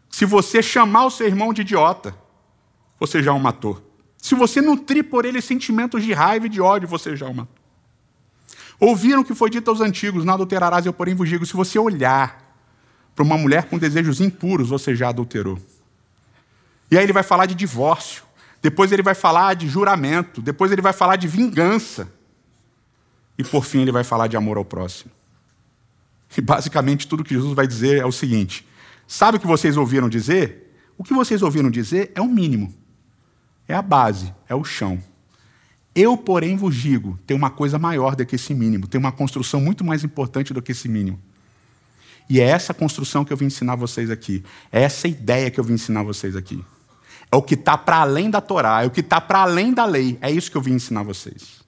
se 0.09 0.25
você 0.25 0.63
chamar 0.63 1.07
o 1.07 1.11
seu 1.11 1.27
irmão 1.27 1.53
de 1.53 1.63
idiota, 1.63 2.15
você 3.01 3.23
já 3.23 3.33
o 3.33 3.41
matou. 3.41 3.83
Se 4.19 4.35
você 4.35 4.61
nutrir 4.61 5.05
por 5.05 5.25
ele 5.25 5.41
sentimentos 5.41 6.05
de 6.05 6.13
raiva 6.13 6.47
e 6.47 6.49
de 6.49 6.61
ódio, 6.61 6.87
você 6.87 7.17
já 7.17 7.27
o 7.27 7.35
matou. 7.35 7.57
Ouviram 8.79 9.25
que 9.25 9.35
foi 9.35 9.51
dito 9.51 9.71
aos 9.71 9.81
antigos: 9.81 10.25
não 10.25 10.35
adulterarás, 10.35 10.87
eu 10.87 10.93
porém 10.93 11.15
vos 11.15 11.29
digo. 11.29 11.47
Se 11.47 11.55
você 11.55 11.79
olhar 11.79 12.42
para 13.15 13.25
uma 13.25 13.37
mulher 13.37 13.65
com 13.65 13.79
desejos 13.79 14.21
impuros, 14.21 14.69
você 14.69 14.95
já 14.95 15.09
adulterou. 15.09 15.59
E 16.91 16.99
aí 16.99 17.05
ele 17.05 17.13
vai 17.13 17.23
falar 17.23 17.47
de 17.47 17.55
divórcio. 17.55 18.23
Depois 18.61 18.93
ele 18.93 19.03
vai 19.03 19.15
falar 19.15 19.55
de 19.55 19.69
juramento. 19.69 20.41
Depois 20.41 20.71
ele 20.71 20.83
vai 20.83 20.93
falar 20.93 21.17
de 21.17 21.27
vingança. 21.27 22.09
E 23.37 23.43
por 23.43 23.65
fim 23.65 23.81
ele 23.83 23.93
vai 23.93 24.05
falar 24.05 24.27
de 24.27 24.37
amor 24.37 24.57
ao 24.57 24.65
próximo. 24.65 25.11
E 26.37 26.41
basicamente 26.41 27.07
tudo 27.07 27.25
que 27.25 27.35
Jesus 27.35 27.55
vai 27.55 27.67
dizer 27.67 28.01
é 28.01 28.07
o 28.07 28.13
seguinte: 28.13 28.67
sabe 29.07 29.37
o 29.37 29.41
que 29.41 29.47
vocês 29.47 29.77
ouviram 29.77 30.09
dizer? 30.09 30.71
O 30.97 31.05
que 31.05 31.13
vocês 31.13 31.43
ouviram 31.43 31.71
dizer 31.71 32.13
é 32.15 32.21
o 32.21 32.29
mínimo, 32.29 32.73
é 33.67 33.75
a 33.75 33.83
base, 33.83 34.33
é 34.49 34.55
o 34.55 34.65
chão. 34.65 35.03
Eu, 35.95 36.17
porém, 36.17 36.57
vos 36.57 36.75
digo: 36.75 37.19
tem 37.27 37.37
uma 37.37 37.51
coisa 37.51 37.79
maior 37.79 38.17
do 38.17 38.25
que 38.25 38.37
esse 38.37 38.55
mínimo, 38.55 38.87
tem 38.87 38.99
uma 38.99 39.13
construção 39.13 39.61
muito 39.61 39.85
mais 39.85 40.05
importante 40.05 40.55
do 40.55 40.63
que 40.63 40.73
esse 40.73 40.89
mínimo. 40.89 41.21
E 42.33 42.41
é 42.41 42.45
essa 42.45 42.73
construção 42.73 43.27
que 43.27 43.31
eu 43.31 43.37
vim 43.37 43.45
ensinar 43.45 43.77
vocês 43.77 44.11
aqui. 44.11 44.43
É 44.73 44.81
essa 44.81 45.07
ideia 45.07 45.51
que 45.51 45.61
eu 45.61 45.65
vim 45.65 45.75
ensinar 45.75 46.03
vocês 46.03 46.35
aqui. 46.35 46.65
É 47.31 47.37
o 47.37 47.43
que 47.43 47.53
está 47.53 47.77
para 47.77 47.99
além 47.99 48.31
da 48.31 48.41
Torá, 48.41 48.83
é 48.83 48.87
o 48.87 48.91
que 48.91 49.01
está 49.01 49.21
para 49.21 49.41
além 49.41 49.71
da 49.75 49.85
lei. 49.85 50.17
É 50.19 50.31
isso 50.31 50.51
que 50.51 50.57
eu 50.57 50.63
vim 50.63 50.73
ensinar 50.73 51.03
vocês. 51.03 51.61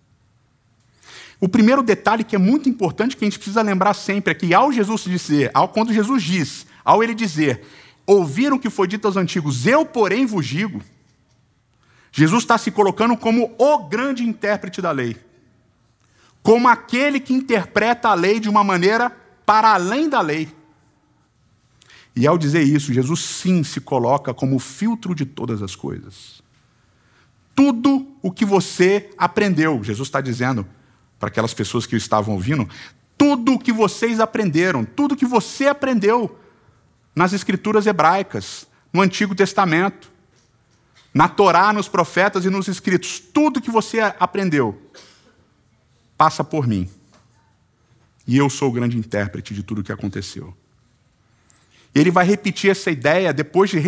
O 1.38 1.50
primeiro 1.50 1.82
detalhe 1.82 2.24
que 2.24 2.34
é 2.34 2.38
muito 2.38 2.66
importante, 2.66 3.14
que 3.14 3.26
a 3.26 3.28
gente 3.28 3.38
precisa 3.38 3.60
lembrar 3.60 3.92
sempre, 3.92 4.30
é 4.30 4.34
que 4.34 4.54
ao 4.54 4.72
Jesus 4.72 5.02
dizer, 5.02 5.50
ao, 5.52 5.68
quando 5.68 5.92
Jesus 5.92 6.22
diz, 6.22 6.66
ao 6.82 7.02
ele 7.02 7.14
dizer, 7.14 7.62
ouviram 8.06 8.56
o 8.56 8.58
que 8.58 8.70
foi 8.70 8.88
dito 8.88 9.06
aos 9.06 9.18
antigos, 9.18 9.66
eu, 9.66 9.84
porém, 9.84 10.24
vos 10.24 10.46
digo, 10.46 10.80
Jesus 12.10 12.42
está 12.42 12.56
se 12.56 12.70
colocando 12.70 13.18
como 13.18 13.54
o 13.58 13.78
grande 13.86 14.24
intérprete 14.24 14.80
da 14.80 14.92
lei, 14.92 15.14
como 16.42 16.68
aquele 16.68 17.20
que 17.20 17.34
interpreta 17.34 18.08
a 18.08 18.14
lei 18.14 18.40
de 18.40 18.48
uma 18.48 18.64
maneira 18.64 19.23
para 19.44 19.74
além 19.74 20.08
da 20.08 20.20
lei. 20.20 20.48
E 22.16 22.26
ao 22.26 22.38
dizer 22.38 22.62
isso, 22.62 22.92
Jesus 22.92 23.20
sim 23.20 23.64
se 23.64 23.80
coloca 23.80 24.32
como 24.32 24.56
o 24.56 24.60
filtro 24.60 25.14
de 25.14 25.26
todas 25.26 25.62
as 25.62 25.74
coisas. 25.74 26.42
Tudo 27.54 28.06
o 28.22 28.30
que 28.30 28.44
você 28.44 29.10
aprendeu, 29.18 29.82
Jesus 29.82 30.08
está 30.08 30.20
dizendo 30.20 30.66
para 31.18 31.28
aquelas 31.28 31.54
pessoas 31.54 31.86
que 31.86 31.94
o 31.94 31.98
estavam 31.98 32.34
ouvindo, 32.34 32.68
tudo 33.16 33.54
o 33.54 33.58
que 33.58 33.72
vocês 33.72 34.20
aprenderam, 34.20 34.84
tudo 34.84 35.16
que 35.16 35.26
você 35.26 35.66
aprendeu 35.66 36.38
nas 37.14 37.32
escrituras 37.32 37.86
hebraicas, 37.86 38.66
no 38.92 39.00
Antigo 39.00 39.34
Testamento, 39.34 40.12
na 41.12 41.28
Torá, 41.28 41.72
nos 41.72 41.88
profetas 41.88 42.44
e 42.44 42.50
nos 42.50 42.66
escritos, 42.66 43.20
tudo 43.20 43.60
que 43.60 43.70
você 43.70 44.00
aprendeu 44.00 44.80
passa 46.16 46.42
por 46.42 46.66
mim. 46.66 46.88
E 48.26 48.36
eu 48.36 48.48
sou 48.48 48.68
o 48.68 48.72
grande 48.72 48.96
intérprete 48.96 49.54
de 49.54 49.62
tudo 49.62 49.80
o 49.80 49.84
que 49.84 49.92
aconteceu. 49.92 50.56
E 51.94 52.00
ele 52.00 52.10
vai 52.10 52.26
repetir 52.26 52.70
essa 52.70 52.90
ideia 52.90 53.32
depois 53.32 53.70
de, 53.70 53.78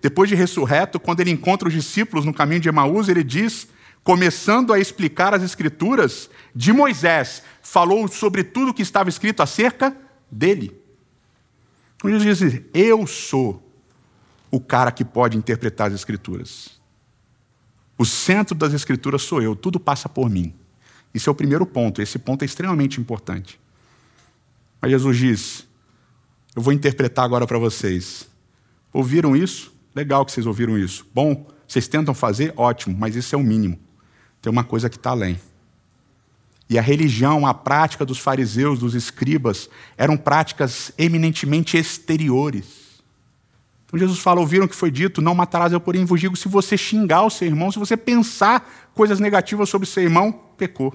depois 0.00 0.28
de 0.28 0.34
ressurreto, 0.34 0.98
quando 0.98 1.20
ele 1.20 1.30
encontra 1.30 1.68
os 1.68 1.74
discípulos 1.74 2.24
no 2.24 2.34
caminho 2.34 2.60
de 2.60 2.68
Emaús, 2.68 3.08
ele 3.08 3.22
diz, 3.22 3.68
começando 4.02 4.72
a 4.72 4.78
explicar 4.78 5.32
as 5.34 5.42
escrituras, 5.42 6.28
de 6.54 6.72
Moisés, 6.72 7.42
falou 7.62 8.08
sobre 8.08 8.42
tudo 8.42 8.70
o 8.70 8.74
que 8.74 8.82
estava 8.82 9.08
escrito 9.08 9.42
acerca 9.42 9.96
dele. 10.30 10.76
Então 11.96 12.10
Jesus 12.10 12.52
diz: 12.52 12.62
Eu 12.72 13.06
sou 13.06 13.64
o 14.50 14.60
cara 14.60 14.92
que 14.92 15.04
pode 15.04 15.36
interpretar 15.36 15.88
as 15.88 15.94
Escrituras. 15.94 16.80
O 17.96 18.04
centro 18.04 18.54
das 18.54 18.72
Escrituras 18.72 19.22
sou 19.22 19.42
eu, 19.42 19.56
tudo 19.56 19.80
passa 19.80 20.08
por 20.08 20.28
mim. 20.28 20.54
Esse 21.12 21.28
é 21.28 21.32
o 21.32 21.34
primeiro 21.34 21.64
ponto, 21.64 22.02
esse 22.02 22.18
ponto 22.18 22.42
é 22.42 22.44
extremamente 22.44 23.00
importante. 23.00 23.58
Mas 24.84 24.90
Jesus 24.90 25.16
diz: 25.16 25.66
Eu 26.54 26.60
vou 26.60 26.70
interpretar 26.70 27.24
agora 27.24 27.46
para 27.46 27.56
vocês. 27.56 28.28
Ouviram 28.92 29.34
isso? 29.34 29.72
Legal 29.94 30.26
que 30.26 30.30
vocês 30.30 30.44
ouviram 30.44 30.78
isso. 30.78 31.06
Bom, 31.14 31.46
vocês 31.66 31.88
tentam 31.88 32.12
fazer? 32.12 32.52
Ótimo, 32.54 32.94
mas 32.98 33.16
isso 33.16 33.34
é 33.34 33.38
o 33.38 33.42
mínimo. 33.42 33.78
Tem 34.42 34.52
uma 34.52 34.62
coisa 34.62 34.90
que 34.90 34.96
está 34.96 35.08
além. 35.08 35.40
E 36.68 36.78
a 36.78 36.82
religião, 36.82 37.46
a 37.46 37.54
prática 37.54 38.04
dos 38.04 38.18
fariseus, 38.18 38.78
dos 38.78 38.94
escribas, 38.94 39.70
eram 39.96 40.18
práticas 40.18 40.92
eminentemente 40.98 41.78
exteriores. 41.78 43.00
Então 43.86 43.98
Jesus 43.98 44.18
fala: 44.18 44.38
ouviram 44.38 44.68
que 44.68 44.76
foi 44.76 44.90
dito, 44.90 45.22
não 45.22 45.34
matarás, 45.34 45.72
eu 45.72 45.80
porém 45.80 46.04
vos 46.04 46.20
digo, 46.20 46.36
se 46.36 46.46
você 46.46 46.76
xingar 46.76 47.22
o 47.22 47.30
seu 47.30 47.48
irmão, 47.48 47.72
se 47.72 47.78
você 47.78 47.96
pensar 47.96 48.90
coisas 48.92 49.18
negativas 49.18 49.70
sobre 49.70 49.88
o 49.88 49.90
seu 49.90 50.02
irmão, 50.02 50.30
pecou. 50.58 50.94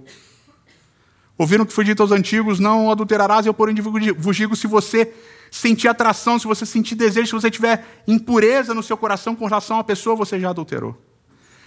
Ouviram 1.40 1.66
que 1.66 1.72
foi 1.72 1.86
dito 1.86 2.04
aos 2.04 2.12
antigos, 2.12 2.60
não 2.60 2.92
adulterarás, 2.92 3.46
eu 3.46 3.54
porém 3.54 3.74
vos 4.18 4.36
digo, 4.36 4.58
se 4.58 4.68
você 4.68 5.14
sentir 5.50 5.88
atração, 5.88 6.38
se 6.38 6.46
você 6.46 6.66
sentir 6.66 6.96
desejo, 6.96 7.28
se 7.28 7.32
você 7.32 7.50
tiver 7.50 8.04
impureza 8.06 8.74
no 8.74 8.84
seu 8.84 8.98
coração 8.98 9.34
com 9.34 9.46
relação 9.46 9.80
à 9.80 9.84
pessoa, 9.86 10.18
você 10.18 10.38
já 10.38 10.50
adulterou. 10.50 11.02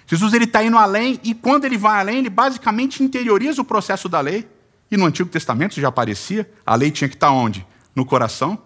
Jesus 0.06 0.34
ele 0.34 0.44
está 0.44 0.62
indo 0.62 0.76
além, 0.76 1.18
e 1.24 1.32
quando 1.32 1.64
ele 1.64 1.78
vai 1.78 2.00
além, 2.00 2.18
ele 2.18 2.28
basicamente 2.28 3.02
interioriza 3.02 3.62
o 3.62 3.64
processo 3.64 4.10
da 4.10 4.20
lei. 4.20 4.46
E 4.90 4.96
no 4.98 5.06
Antigo 5.06 5.30
Testamento 5.30 5.80
já 5.80 5.88
aparecia, 5.88 6.52
a 6.66 6.74
lei 6.74 6.90
tinha 6.90 7.08
que 7.08 7.16
estar 7.16 7.30
onde? 7.30 7.66
No 7.96 8.04
coração. 8.04 8.58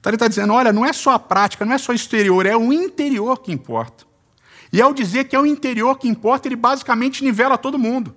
Então 0.00 0.10
ele 0.10 0.16
está 0.16 0.26
dizendo: 0.26 0.52
olha, 0.52 0.72
não 0.72 0.84
é 0.84 0.92
só 0.92 1.12
a 1.12 1.18
prática, 1.20 1.64
não 1.64 1.74
é 1.74 1.78
só 1.78 1.92
o 1.92 1.94
exterior, 1.94 2.44
é 2.44 2.56
o 2.56 2.72
interior 2.72 3.40
que 3.40 3.52
importa. 3.52 4.04
E 4.72 4.82
ao 4.82 4.92
dizer 4.92 5.28
que 5.28 5.36
é 5.36 5.38
o 5.38 5.46
interior 5.46 5.96
que 5.96 6.08
importa, 6.08 6.48
ele 6.48 6.56
basicamente 6.56 7.22
nivela 7.22 7.56
todo 7.56 7.78
mundo. 7.78 8.16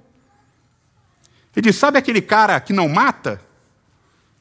Ele 1.57 1.63
diz: 1.71 1.75
sabe 1.75 1.97
aquele 1.97 2.21
cara 2.21 2.59
que 2.59 2.71
não 2.71 2.87
mata, 2.87 3.41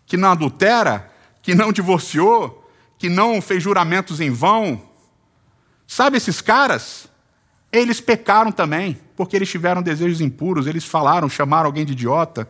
que 0.04 0.18
não 0.18 0.32
adultera, 0.32 1.11
que 1.40 1.54
não 1.54 1.73
divorciou, 1.73 2.70
que 2.99 3.08
não 3.08 3.40
fez 3.40 3.62
juramentos 3.62 4.20
em 4.20 4.30
vão? 4.30 4.87
Sabe 5.87 6.18
esses 6.18 6.42
caras? 6.42 7.08
Eles 7.73 8.02
pecaram 8.02 8.52
também, 8.52 9.00
porque 9.16 9.35
eles 9.35 9.49
tiveram 9.49 9.80
desejos 9.80 10.20
impuros, 10.20 10.66
eles 10.66 10.85
falaram, 10.85 11.26
chamaram 11.26 11.64
alguém 11.64 11.87
de 11.87 11.92
idiota, 11.92 12.46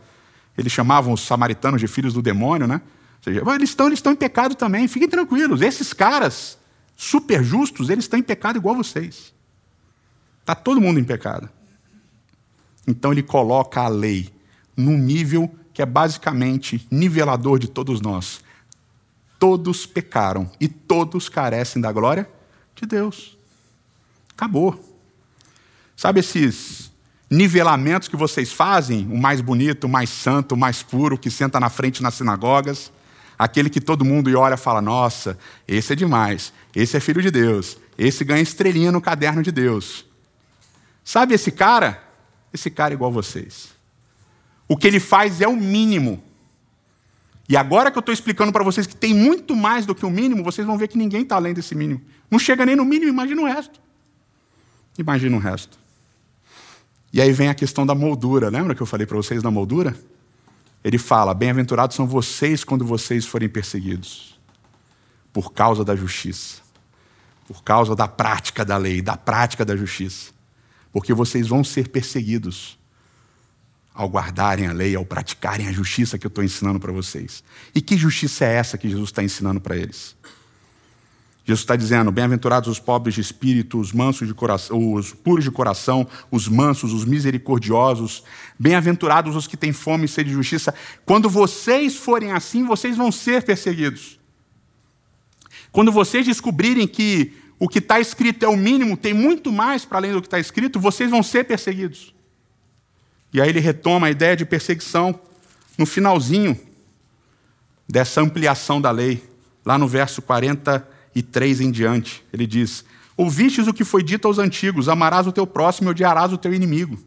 eles 0.57 0.73
chamavam 0.73 1.13
os 1.13 1.21
samaritanos 1.21 1.79
de 1.79 1.87
filhos 1.87 2.13
do 2.13 2.21
demônio, 2.21 2.67
né? 2.67 2.81
seja, 3.21 3.41
eles 3.55 3.69
estão, 3.69 3.87
eles 3.87 3.99
estão 3.99 4.11
em 4.11 4.17
pecado 4.17 4.53
também, 4.53 4.85
fiquem 4.89 5.07
tranquilos. 5.07 5.61
Esses 5.61 5.93
caras 5.93 6.57
super 6.93 7.41
justos, 7.41 7.89
eles 7.89 8.03
estão 8.03 8.19
em 8.19 8.23
pecado 8.23 8.57
igual 8.57 8.75
vocês. 8.75 9.33
Está 10.41 10.53
todo 10.53 10.81
mundo 10.81 10.99
em 10.99 11.05
pecado. 11.05 11.49
Então 12.85 13.13
ele 13.13 13.23
coloca 13.23 13.79
a 13.81 13.87
lei 13.87 14.35
num 14.77 14.97
nível 14.97 15.53
que 15.73 15.81
é 15.81 15.85
basicamente 15.85 16.87
nivelador 16.89 17.59
de 17.59 17.67
todos 17.67 17.99
nós. 17.99 18.41
Todos 19.39 19.85
pecaram 19.85 20.49
e 20.59 20.67
todos 20.67 21.27
carecem 21.27 21.81
da 21.81 21.91
glória 21.91 22.29
de 22.75 22.85
Deus. 22.85 23.37
Acabou. 24.33 24.79
Sabe 25.95 26.19
esses 26.19 26.91
nivelamentos 27.29 28.07
que 28.07 28.15
vocês 28.15 28.53
fazem? 28.53 29.07
O 29.11 29.17
mais 29.17 29.41
bonito, 29.41 29.85
o 29.85 29.89
mais 29.89 30.09
santo, 30.09 30.53
o 30.53 30.57
mais 30.57 30.83
puro, 30.83 31.17
que 31.17 31.29
senta 31.29 31.59
na 31.59 31.69
frente 31.69 32.01
nas 32.01 32.13
sinagogas 32.13 32.91
aquele 33.37 33.69
que 33.69 33.79
todo 33.79 34.05
mundo 34.05 34.35
olha 34.37 34.55
e 34.55 34.57
fala: 34.57 34.81
nossa, 34.81 35.37
esse 35.67 35.93
é 35.93 35.95
demais, 35.95 36.51
esse 36.75 36.97
é 36.97 36.99
filho 36.99 37.21
de 37.21 37.29
Deus, 37.29 37.77
esse 37.97 38.23
ganha 38.23 38.41
estrelinha 38.41 38.91
no 38.91 39.01
caderno 39.01 39.43
de 39.43 39.51
Deus. 39.51 40.05
Sabe 41.03 41.33
esse 41.33 41.51
cara? 41.51 42.03
Esse 42.53 42.69
cara 42.69 42.93
é 42.93 42.95
igual 42.95 43.11
vocês. 43.11 43.69
O 44.67 44.75
que 44.75 44.87
ele 44.87 44.99
faz 44.99 45.41
é 45.41 45.47
o 45.47 45.55
mínimo. 45.55 46.21
E 47.49 47.55
agora 47.55 47.89
que 47.89 47.97
eu 47.97 48.01
estou 48.01 48.13
explicando 48.13 48.51
para 48.51 48.63
vocês 48.63 48.85
que 48.85 48.95
tem 48.95 49.13
muito 49.13 49.55
mais 49.55 49.85
do 49.85 49.95
que 49.95 50.05
o 50.05 50.09
mínimo, 50.09 50.43
vocês 50.43 50.67
vão 50.67 50.77
ver 50.77 50.89
que 50.89 50.97
ninguém 50.97 51.21
está 51.21 51.35
além 51.35 51.53
desse 51.53 51.73
mínimo. 51.73 52.01
Não 52.29 52.37
chega 52.37 52.65
nem 52.65 52.75
no 52.75 52.83
mínimo, 52.83 53.09
imagina 53.09 53.41
o 53.41 53.45
resto. 53.45 53.79
Imagina 54.97 55.37
o 55.37 55.39
resto. 55.39 55.79
E 57.13 57.21
aí 57.21 57.31
vem 57.31 57.47
a 57.47 57.55
questão 57.55 57.85
da 57.85 57.95
moldura. 57.95 58.49
Lembra 58.49 58.75
que 58.75 58.81
eu 58.81 58.85
falei 58.85 59.07
para 59.07 59.15
vocês 59.15 59.41
da 59.41 59.49
moldura? 59.49 59.95
Ele 60.83 60.97
fala: 60.97 61.33
Bem-aventurados 61.33 61.95
são 61.95 62.05
vocês 62.05 62.65
quando 62.65 62.85
vocês 62.85 63.25
forem 63.25 63.47
perseguidos, 63.47 64.37
por 65.31 65.53
causa 65.53 65.85
da 65.85 65.95
justiça, 65.95 66.61
por 67.47 67.63
causa 67.63 67.95
da 67.95 68.09
prática 68.09 68.65
da 68.65 68.75
lei, 68.75 69.01
da 69.01 69.15
prática 69.15 69.63
da 69.63 69.75
justiça, 69.75 70.31
porque 70.91 71.13
vocês 71.13 71.47
vão 71.47 71.63
ser 71.63 71.87
perseguidos 71.87 72.76
ao 73.97 74.07
guardarem 74.07 74.67
a 74.67 74.71
lei, 74.71 74.95
ao 74.95 75.03
praticarem 75.03 75.67
a 75.67 75.71
justiça 75.71 76.19
que 76.19 76.27
eu 76.27 76.29
estou 76.29 76.43
ensinando 76.43 76.79
para 76.79 76.91
vocês. 76.93 77.43
E 77.73 77.81
que 77.81 77.97
justiça 77.97 78.45
é 78.45 78.53
essa 78.53 78.77
que 78.77 78.87
Jesus 78.87 79.09
está 79.09 79.23
ensinando 79.23 79.59
para 79.59 79.75
eles? 79.75 80.15
Jesus 81.43 81.61
está 81.61 81.75
dizendo: 81.75 82.11
Bem-aventurados 82.11 82.69
os 82.69 82.79
pobres 82.79 83.15
de 83.15 83.21
espírito, 83.21 83.79
os 83.79 83.91
mansos 83.91 84.27
de 84.27 84.35
coração, 84.35 84.93
os 84.93 85.13
puros 85.13 85.43
de 85.43 85.49
coração, 85.49 86.07
os 86.29 86.47
mansos, 86.47 86.93
os 86.93 87.05
misericordiosos. 87.05 88.23
Bem-aventurados 88.59 89.35
os 89.35 89.47
que 89.47 89.57
têm 89.57 89.73
fome 89.73 90.05
e 90.05 90.07
sede 90.07 90.29
de 90.29 90.35
justiça. 90.35 90.75
Quando 91.03 91.27
vocês 91.27 91.95
forem 91.95 92.31
assim, 92.33 92.65
vocês 92.65 92.95
vão 92.95 93.11
ser 93.11 93.43
perseguidos. 93.43 94.19
Quando 95.71 95.91
vocês 95.91 96.23
descobrirem 96.23 96.87
que 96.87 97.33
o 97.57 97.67
que 97.67 97.79
está 97.79 97.99
escrito 97.99 98.45
é 98.45 98.47
o 98.47 98.55
mínimo, 98.55 98.95
tem 98.95 99.13
muito 99.13 99.51
mais 99.51 99.83
para 99.83 99.97
além 99.97 100.11
do 100.11 100.21
que 100.21 100.27
está 100.27 100.39
escrito, 100.39 100.79
vocês 100.79 101.09
vão 101.09 101.23
ser 101.23 101.45
perseguidos. 101.45 102.15
E 103.33 103.41
aí 103.41 103.49
ele 103.49 103.59
retoma 103.59 104.07
a 104.07 104.11
ideia 104.11 104.35
de 104.35 104.45
perseguição 104.45 105.19
no 105.77 105.85
finalzinho 105.85 106.59
dessa 107.87 108.21
ampliação 108.21 108.81
da 108.81 108.91
lei, 108.91 109.23
lá 109.65 109.77
no 109.77 109.87
verso 109.87 110.21
40 110.21 110.87
e 111.13 111.21
3 111.21 111.61
em 111.61 111.71
diante. 111.71 112.23
Ele 112.31 112.47
diz: 112.47 112.83
Ouvistes 113.15 113.67
o 113.67 113.73
que 113.73 113.83
foi 113.83 114.03
dito 114.03 114.27
aos 114.27 114.37
antigos: 114.37 114.89
amarás 114.89 115.27
o 115.27 115.31
teu 115.31 115.47
próximo 115.47 115.89
e 115.89 115.91
odiarás 115.91 116.31
o 116.31 116.37
teu 116.37 116.53
inimigo. 116.53 116.97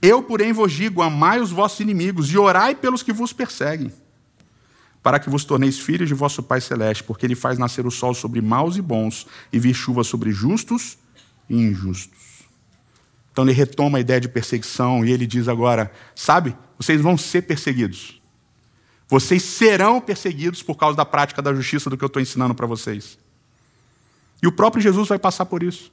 Eu, 0.00 0.22
porém, 0.22 0.52
vos 0.52 0.72
digo: 0.72 1.02
amai 1.02 1.40
os 1.40 1.50
vossos 1.50 1.80
inimigos 1.80 2.30
e 2.32 2.38
orai 2.38 2.74
pelos 2.74 3.02
que 3.02 3.12
vos 3.12 3.32
perseguem, 3.32 3.92
para 5.02 5.18
que 5.18 5.30
vos 5.30 5.44
torneis 5.44 5.78
filhos 5.78 6.08
de 6.08 6.14
vosso 6.14 6.42
Pai 6.42 6.60
Celeste, 6.60 7.04
porque 7.04 7.26
Ele 7.26 7.34
faz 7.34 7.58
nascer 7.58 7.86
o 7.86 7.90
sol 7.90 8.14
sobre 8.14 8.40
maus 8.40 8.76
e 8.76 8.82
bons 8.82 9.26
e 9.52 9.58
vir 9.58 9.74
chuva 9.74 10.02
sobre 10.02 10.32
justos 10.32 10.98
e 11.48 11.54
injustos. 11.54 12.31
Então 13.32 13.44
ele 13.44 13.52
retoma 13.52 13.98
a 13.98 14.00
ideia 14.00 14.20
de 14.20 14.28
perseguição 14.28 15.04
e 15.04 15.10
ele 15.10 15.26
diz 15.26 15.48
agora: 15.48 15.90
sabe, 16.14 16.56
vocês 16.78 17.00
vão 17.00 17.16
ser 17.16 17.42
perseguidos. 17.42 18.20
Vocês 19.08 19.42
serão 19.42 20.00
perseguidos 20.00 20.62
por 20.62 20.76
causa 20.76 20.96
da 20.96 21.04
prática 21.04 21.42
da 21.42 21.52
justiça 21.52 21.90
do 21.90 21.96
que 21.96 22.04
eu 22.04 22.06
estou 22.06 22.22
ensinando 22.22 22.54
para 22.54 22.66
vocês. 22.66 23.18
E 24.42 24.46
o 24.46 24.52
próprio 24.52 24.82
Jesus 24.82 25.08
vai 25.08 25.18
passar 25.18 25.46
por 25.46 25.62
isso. 25.62 25.92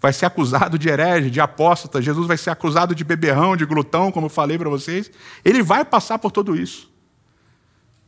Vai 0.00 0.12
ser 0.12 0.26
acusado 0.26 0.78
de 0.78 0.88
herege, 0.88 1.30
de 1.30 1.40
apóstata, 1.40 2.00
Jesus 2.00 2.26
vai 2.26 2.36
ser 2.36 2.50
acusado 2.50 2.94
de 2.94 3.02
beberrão, 3.02 3.56
de 3.56 3.64
glutão, 3.64 4.12
como 4.12 4.26
eu 4.26 4.30
falei 4.30 4.56
para 4.56 4.68
vocês. 4.68 5.10
Ele 5.44 5.62
vai 5.62 5.84
passar 5.84 6.18
por 6.18 6.30
tudo 6.30 6.54
isso. 6.54 6.88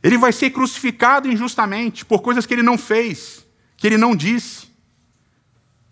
Ele 0.01 0.17
vai 0.17 0.31
ser 0.31 0.51
crucificado 0.51 1.27
injustamente 1.27 2.05
por 2.05 2.21
coisas 2.21 2.45
que 2.45 2.53
ele 2.53 2.63
não 2.63 2.77
fez, 2.77 3.45
que 3.75 3.85
ele 3.85 3.97
não 3.97 4.15
disse. 4.15 4.71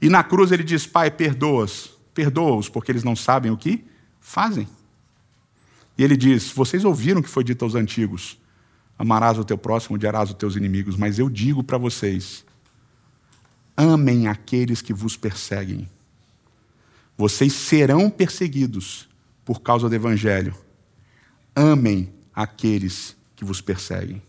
E 0.02 0.08
na 0.08 0.24
cruz 0.24 0.52
ele 0.52 0.64
diz: 0.64 0.88
Pai, 0.88 1.12
perdoa-os, 1.12 1.99
perdoa-os, 2.20 2.68
porque 2.68 2.92
eles 2.92 3.06
não 3.06 3.16
sabem 3.16 3.50
o 3.50 3.56
que 3.56 3.86
fazem. 4.20 4.68
E 5.98 6.04
ele 6.04 6.18
diz: 6.18 6.52
Vocês 6.52 6.84
ouviram 6.84 7.22
o 7.22 7.24
que 7.24 7.30
foi 7.30 7.46
dito 7.46 7.64
aos 7.64 7.76
antigos: 7.76 8.38
Amarás 8.98 9.38
o 9.38 9.46
teu 9.46 9.58
próximo, 9.58 9.96
odiarás 9.96 10.30
os 10.30 10.36
teus 10.36 10.58
inimigos. 10.58 10.98
Mas 10.98 11.18
eu 11.18 11.30
digo 11.30 11.64
para 11.64 11.78
vocês: 11.78 12.44
amem 13.78 14.28
aqueles 14.28 14.82
que 14.82 14.94
vos 14.94 15.16
perseguem. 15.16 15.90
Vocês 17.18 17.54
serão 17.54 18.10
perseguidos 18.10 19.08
por 19.46 19.62
causa 19.62 19.88
do 19.88 19.96
evangelho. 19.96 20.54
Amem 21.56 22.12
aqueles 22.36 23.16
que 23.34 23.46
vos 23.46 23.62
perseguem. 23.62 24.22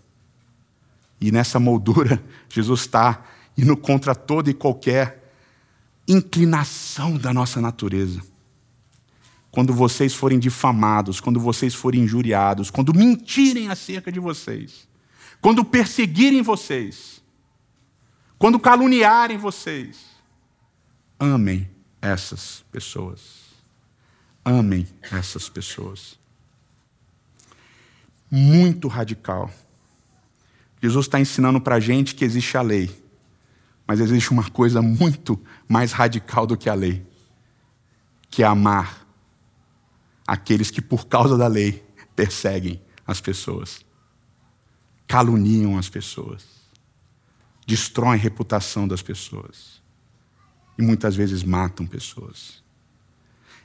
E 1.21 1.33
nessa 1.33 1.59
moldura, 1.59 2.23
Jesus 2.49 2.83
está 2.83 3.25
indo 3.59 3.77
contra 3.77 4.15
toda 4.15 4.49
e 4.49 4.55
qualquer 4.55 5.20
inclinação 6.13 7.17
da 7.17 7.33
nossa 7.33 7.61
natureza 7.61 8.23
quando 9.51 9.73
vocês 9.73 10.15
forem 10.15 10.39
difamados, 10.39 11.21
quando 11.21 11.41
vocês 11.41 11.75
forem 11.75 12.03
injuriados, 12.03 12.71
quando 12.71 12.95
mentirem 12.95 13.69
acerca 13.69 14.13
de 14.13 14.21
vocês, 14.21 14.89
quando 15.41 15.65
perseguirem 15.65 16.41
vocês, 16.41 17.21
quando 18.39 18.61
caluniarem 18.61 19.37
vocês, 19.37 19.99
amem 21.19 21.69
essas 22.01 22.65
pessoas. 22.71 23.41
Amem 24.45 24.87
essas 25.03 25.49
pessoas. 25.49 26.19
Muito 28.31 28.89
radical. 28.89 29.51
Jesus 30.83 31.07
está 31.07 31.21
ensinando 31.21 31.61
para 31.61 31.75
a 31.75 31.81
gente 31.81 32.15
que 32.15 32.25
existe 32.25 32.57
a 32.57 32.63
lei, 32.63 32.91
mas 33.91 33.99
existe 33.99 34.31
uma 34.31 34.49
coisa 34.49 34.81
muito 34.81 35.37
mais 35.67 35.91
radical 35.91 36.47
do 36.47 36.57
que 36.57 36.71
a 36.71 36.75
lei, 36.75 37.05
que 38.31 38.41
é 38.45 38.47
amar 38.47 39.05
aqueles 40.25 40.71
que, 40.71 40.81
por 40.81 41.09
causa 41.09 41.37
da 41.37 41.49
lei, 41.49 41.85
perseguem 42.15 42.81
as 43.05 43.21
pessoas, 43.21 43.85
caluniam 45.09 45.77
as 45.77 45.89
pessoas, 45.89 46.47
destroem 47.67 48.13
a 48.13 48.23
reputação 48.23 48.87
das 48.87 49.03
pessoas 49.03 49.83
e 50.79 50.83
muitas 50.83 51.17
vezes 51.17 51.43
matam 51.43 51.85
pessoas. 51.85 52.63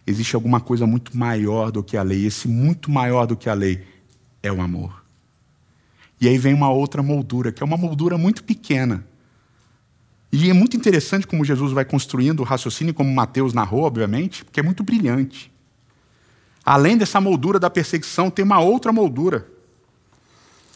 Existe 0.08 0.36
alguma 0.36 0.60
coisa 0.60 0.88
muito 0.88 1.16
maior 1.16 1.72
do 1.72 1.84
que 1.84 1.96
a 1.96 2.02
lei, 2.02 2.26
esse 2.26 2.48
muito 2.48 2.90
maior 2.90 3.28
do 3.28 3.38
que 3.38 3.48
a 3.48 3.54
lei 3.54 3.86
é 4.42 4.52
o 4.52 4.60
amor. 4.60 5.06
E 6.20 6.28
aí 6.28 6.40
vem 6.40 6.56
uma 6.56 6.72
outra 6.72 7.04
moldura, 7.04 7.52
que 7.52 7.62
é 7.62 7.66
uma 7.66 7.78
moldura 7.78 8.18
muito 8.18 8.44
pequena. 8.44 9.06
E 10.38 10.50
é 10.50 10.54
muito 10.54 10.76
interessante 10.76 11.26
como 11.26 11.46
Jesus 11.46 11.72
vai 11.72 11.86
construindo 11.86 12.42
o 12.42 12.44
raciocínio, 12.44 12.94
como 12.94 13.10
Mateus 13.10 13.54
narrou, 13.54 13.84
obviamente, 13.84 14.44
porque 14.44 14.60
é 14.60 14.64
muito 14.64 14.84
brilhante. 14.84 15.50
Além 16.66 16.98
dessa 16.98 17.22
moldura 17.22 17.58
da 17.58 17.70
perseguição, 17.70 18.30
tem 18.30 18.44
uma 18.44 18.60
outra 18.60 18.92
moldura. 18.92 19.48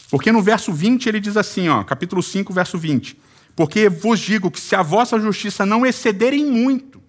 Porque 0.09 0.31
no 0.31 0.41
verso 0.41 0.71
20 0.71 1.09
ele 1.09 1.19
diz 1.19 1.35
assim, 1.35 1.67
ó, 1.67 1.83
capítulo 1.83 2.23
5, 2.23 2.53
verso 2.53 2.77
20: 2.77 3.19
Porque 3.53 3.89
vos 3.89 4.21
digo 4.21 4.49
que 4.49 4.61
se 4.61 4.77
a 4.77 4.81
vossa 4.81 5.19
justiça 5.19 5.65
não 5.65 5.85
excederem 5.85 6.45
muito 6.45 7.01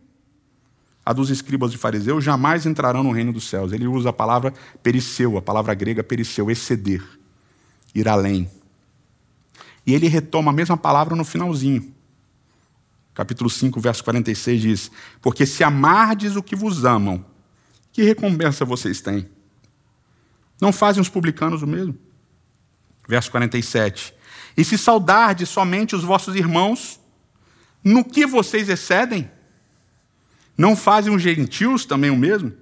a 1.06 1.12
dos 1.12 1.30
escribas 1.30 1.72
e 1.72 1.76
fariseus, 1.76 2.24
jamais 2.24 2.66
entrarão 2.66 3.04
no 3.04 3.12
reino 3.12 3.32
dos 3.32 3.48
céus. 3.48 3.72
Ele 3.72 3.86
usa 3.86 4.08
a 4.10 4.12
palavra 4.12 4.52
periceu, 4.82 5.38
a 5.38 5.42
palavra 5.42 5.72
grega 5.72 6.02
periceu, 6.02 6.50
exceder, 6.50 7.04
ir 7.94 8.08
além. 8.08 8.50
E 9.86 9.94
ele 9.94 10.08
retoma 10.08 10.50
a 10.50 10.54
mesma 10.54 10.76
palavra 10.76 11.14
no 11.14 11.24
finalzinho. 11.24 11.99
Capítulo 13.20 13.50
5, 13.50 13.78
verso 13.82 14.02
46 14.02 14.62
diz: 14.62 14.90
Porque 15.20 15.44
se 15.44 15.62
amardes 15.62 16.36
o 16.36 16.42
que 16.42 16.56
vos 16.56 16.86
amam, 16.86 17.22
que 17.92 18.02
recompensa 18.02 18.64
vocês 18.64 19.02
têm? 19.02 19.28
Não 20.58 20.72
fazem 20.72 21.02
os 21.02 21.08
publicanos 21.10 21.60
o 21.60 21.66
mesmo? 21.66 21.98
Verso 23.06 23.30
47. 23.30 24.14
E 24.56 24.64
se 24.64 24.78
saudardes 24.78 25.50
somente 25.50 25.94
os 25.94 26.02
vossos 26.02 26.34
irmãos, 26.34 26.98
no 27.84 28.02
que 28.02 28.24
vocês 28.24 28.70
excedem? 28.70 29.30
Não 30.56 30.74
fazem 30.74 31.14
os 31.14 31.20
gentios 31.20 31.84
também 31.84 32.08
o 32.08 32.16
mesmo? 32.16 32.54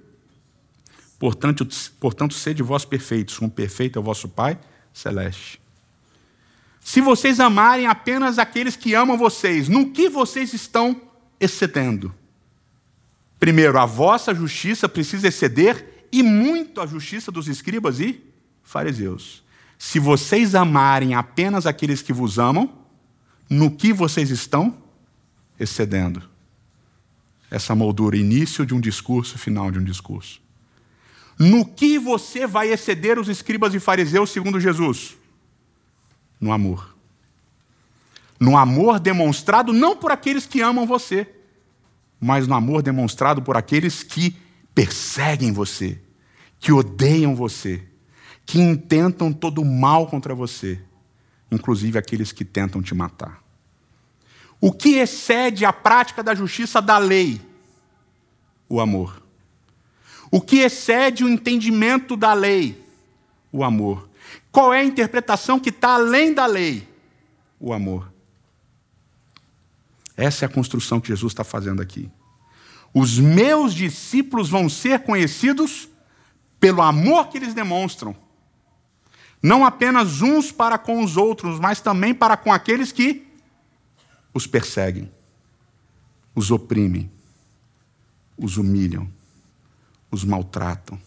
Portanto, 1.17 1.65
portanto 2.01 2.33
sede 2.33 2.61
vós 2.61 2.83
perfeitos, 2.83 3.37
como 3.37 3.49
perfeito 3.49 3.97
é 3.97 4.01
o 4.01 4.03
vosso 4.03 4.27
Pai 4.27 4.59
celeste. 4.91 5.58
Se 6.81 7.01
vocês 7.01 7.39
amarem 7.39 7.87
apenas 7.87 8.39
aqueles 8.39 8.75
que 8.75 8.93
amam 8.93 9.17
vocês, 9.17 9.67
no 9.67 9.91
que 9.91 10.09
vocês 10.09 10.53
estão 10.53 10.99
excedendo? 11.39 12.13
Primeiro, 13.39 13.79
a 13.79 13.85
vossa 13.85 14.33
justiça 14.33 14.89
precisa 14.89 15.27
exceder 15.27 16.07
e 16.11 16.21
muito 16.23 16.81
a 16.81 16.87
justiça 16.87 17.31
dos 17.31 17.47
escribas 17.47 17.99
e 17.99 18.21
fariseus. 18.63 19.43
Se 19.77 19.99
vocês 19.99 20.55
amarem 20.55 21.13
apenas 21.13 21.65
aqueles 21.65 22.01
que 22.01 22.11
vos 22.11 22.37
amam, 22.37 22.69
no 23.49 23.71
que 23.71 23.93
vocês 23.93 24.29
estão 24.29 24.77
excedendo? 25.59 26.21
Essa 27.49 27.73
moldura, 27.73 28.17
início 28.17 28.65
de 28.65 28.73
um 28.73 28.79
discurso, 28.79 29.37
final 29.37 29.71
de 29.71 29.79
um 29.79 29.83
discurso. 29.83 30.41
No 31.37 31.65
que 31.65 31.97
você 31.97 32.45
vai 32.45 32.71
exceder 32.71 33.17
os 33.17 33.29
escribas 33.29 33.73
e 33.73 33.79
fariseus, 33.79 34.29
segundo 34.29 34.59
Jesus? 34.59 35.15
No 36.39 36.51
amor. 36.51 36.95
No 38.39 38.57
amor 38.57 38.99
demonstrado 38.99 39.73
não 39.73 39.97
por 39.97 40.11
aqueles 40.11 40.45
que 40.45 40.61
amam 40.61 40.85
você, 40.85 41.27
mas 42.19 42.47
no 42.47 42.55
amor 42.55 42.81
demonstrado 42.81 43.41
por 43.41 43.57
aqueles 43.57 44.03
que 44.03 44.35
perseguem 44.73 45.51
você, 45.51 45.99
que 46.59 46.71
odeiam 46.71 47.35
você, 47.35 47.83
que 48.45 48.59
intentam 48.59 49.31
todo 49.31 49.61
o 49.61 49.65
mal 49.65 50.07
contra 50.07 50.33
você, 50.33 50.81
inclusive 51.51 51.97
aqueles 51.97 52.31
que 52.31 52.45
tentam 52.45 52.81
te 52.81 52.95
matar. 52.95 53.43
O 54.61 54.71
que 54.71 54.97
excede 54.97 55.65
a 55.65 55.71
prática 55.71 56.21
da 56.21 56.35
justiça 56.35 56.81
da 56.81 56.97
lei? 56.97 57.39
O 58.67 58.79
amor. 58.81 59.21
O 60.31 60.41
que 60.41 60.59
excede 60.59 61.23
o 61.23 61.29
entendimento 61.29 62.17
da 62.17 62.33
lei? 62.33 62.83
O 63.51 63.63
amor. 63.63 64.08
Qual 64.51 64.73
é 64.73 64.79
a 64.79 64.83
interpretação 64.83 65.59
que 65.59 65.69
está 65.69 65.95
além 65.95 66.33
da 66.33 66.45
lei? 66.45 66.87
O 67.59 67.73
amor. 67.73 68.11
Essa 70.17 70.45
é 70.45 70.47
a 70.47 70.51
construção 70.51 70.99
que 70.99 71.07
Jesus 71.07 71.31
está 71.31 71.43
fazendo 71.43 71.81
aqui. 71.81 72.11
Os 72.93 73.19
meus 73.19 73.73
discípulos 73.73 74.49
vão 74.49 74.67
ser 74.67 74.99
conhecidos 75.03 75.87
pelo 76.59 76.81
amor 76.81 77.27
que 77.27 77.37
eles 77.37 77.53
demonstram. 77.53 78.15
Não 79.41 79.63
apenas 79.63 80.21
uns 80.21 80.51
para 80.51 80.77
com 80.77 81.03
os 81.03 81.15
outros, 81.15 81.59
mas 81.59 81.79
também 81.79 82.13
para 82.13 82.35
com 82.35 82.51
aqueles 82.51 82.91
que 82.91 83.25
os 84.33 84.45
perseguem, 84.45 85.09
os 86.35 86.51
oprimem, 86.51 87.09
os 88.37 88.57
humilham, 88.57 89.09
os 90.11 90.23
maltratam 90.23 90.99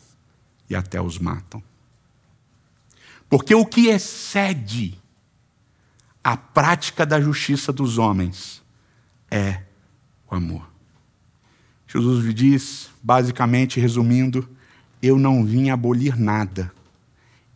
e 0.71 0.75
até 0.75 1.01
os 1.01 1.19
matam. 1.19 1.63
Porque 3.33 3.55
o 3.55 3.64
que 3.64 3.87
excede 3.87 5.01
a 6.23 6.37
prática 6.37 7.07
da 7.07 7.18
justiça 7.18 7.73
dos 7.73 7.97
homens 7.97 8.62
é 9.31 9.62
o 10.31 10.35
amor. 10.35 10.71
Jesus 11.88 12.35
diz, 12.35 12.90
basicamente 13.03 13.81
resumindo, 13.81 14.47
eu 15.01 15.18
não 15.18 15.47
vim 15.47 15.71
abolir 15.71 16.21
nada, 16.21 16.71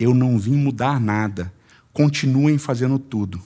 eu 0.00 0.14
não 0.14 0.38
vim 0.38 0.56
mudar 0.56 0.98
nada, 0.98 1.52
continuem 1.92 2.56
fazendo 2.56 2.98
tudo, 2.98 3.42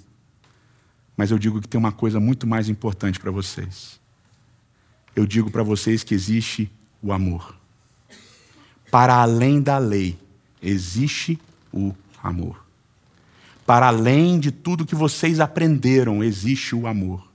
Mas 1.17 1.33
eu 1.33 1.39
digo 1.39 1.61
que 1.61 1.67
tem 1.67 1.81
uma 1.81 1.91
coisa 1.91 2.21
muito 2.21 2.47
mais 2.47 2.69
importante 2.69 3.19
para 3.19 3.33
vocês. 3.33 4.01
Eu 5.17 5.27
digo 5.27 5.51
para 5.51 5.65
vocês 5.65 6.05
que 6.05 6.15
existe 6.15 6.71
o 7.03 7.13
amor. 7.13 7.57
Para 8.89 9.17
além 9.17 9.61
da 9.61 9.79
lei, 9.79 10.17
existe 10.63 11.37
o 11.73 11.87
amor. 11.87 12.10
Para 13.67 13.87
além 13.87 14.41
de 14.41 14.51
tudo 14.51 14.87
que 14.87 14.95
vocês 14.95 15.41
aprenderam, 15.41 16.25
existe 16.25 16.75
o 16.75 16.87
amor. 16.87 17.31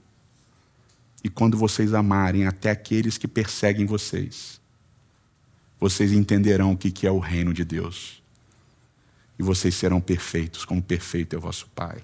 E 1.24 1.28
quando 1.28 1.56
vocês 1.56 1.94
amarem 1.94 2.46
até 2.46 2.70
aqueles 2.70 3.18
que 3.18 3.26
perseguem 3.26 3.86
vocês, 3.86 4.60
vocês 5.80 6.12
entenderão 6.12 6.72
o 6.72 6.76
que 6.76 7.06
é 7.06 7.10
o 7.10 7.18
reino 7.18 7.52
de 7.52 7.64
Deus. 7.64 8.22
E 9.38 9.42
vocês 9.42 9.74
serão 9.74 10.00
perfeitos, 10.00 10.64
como 10.64 10.82
perfeito 10.82 11.34
é 11.34 11.38
o 11.38 11.42
vosso 11.42 11.68
Pai. 11.74 12.02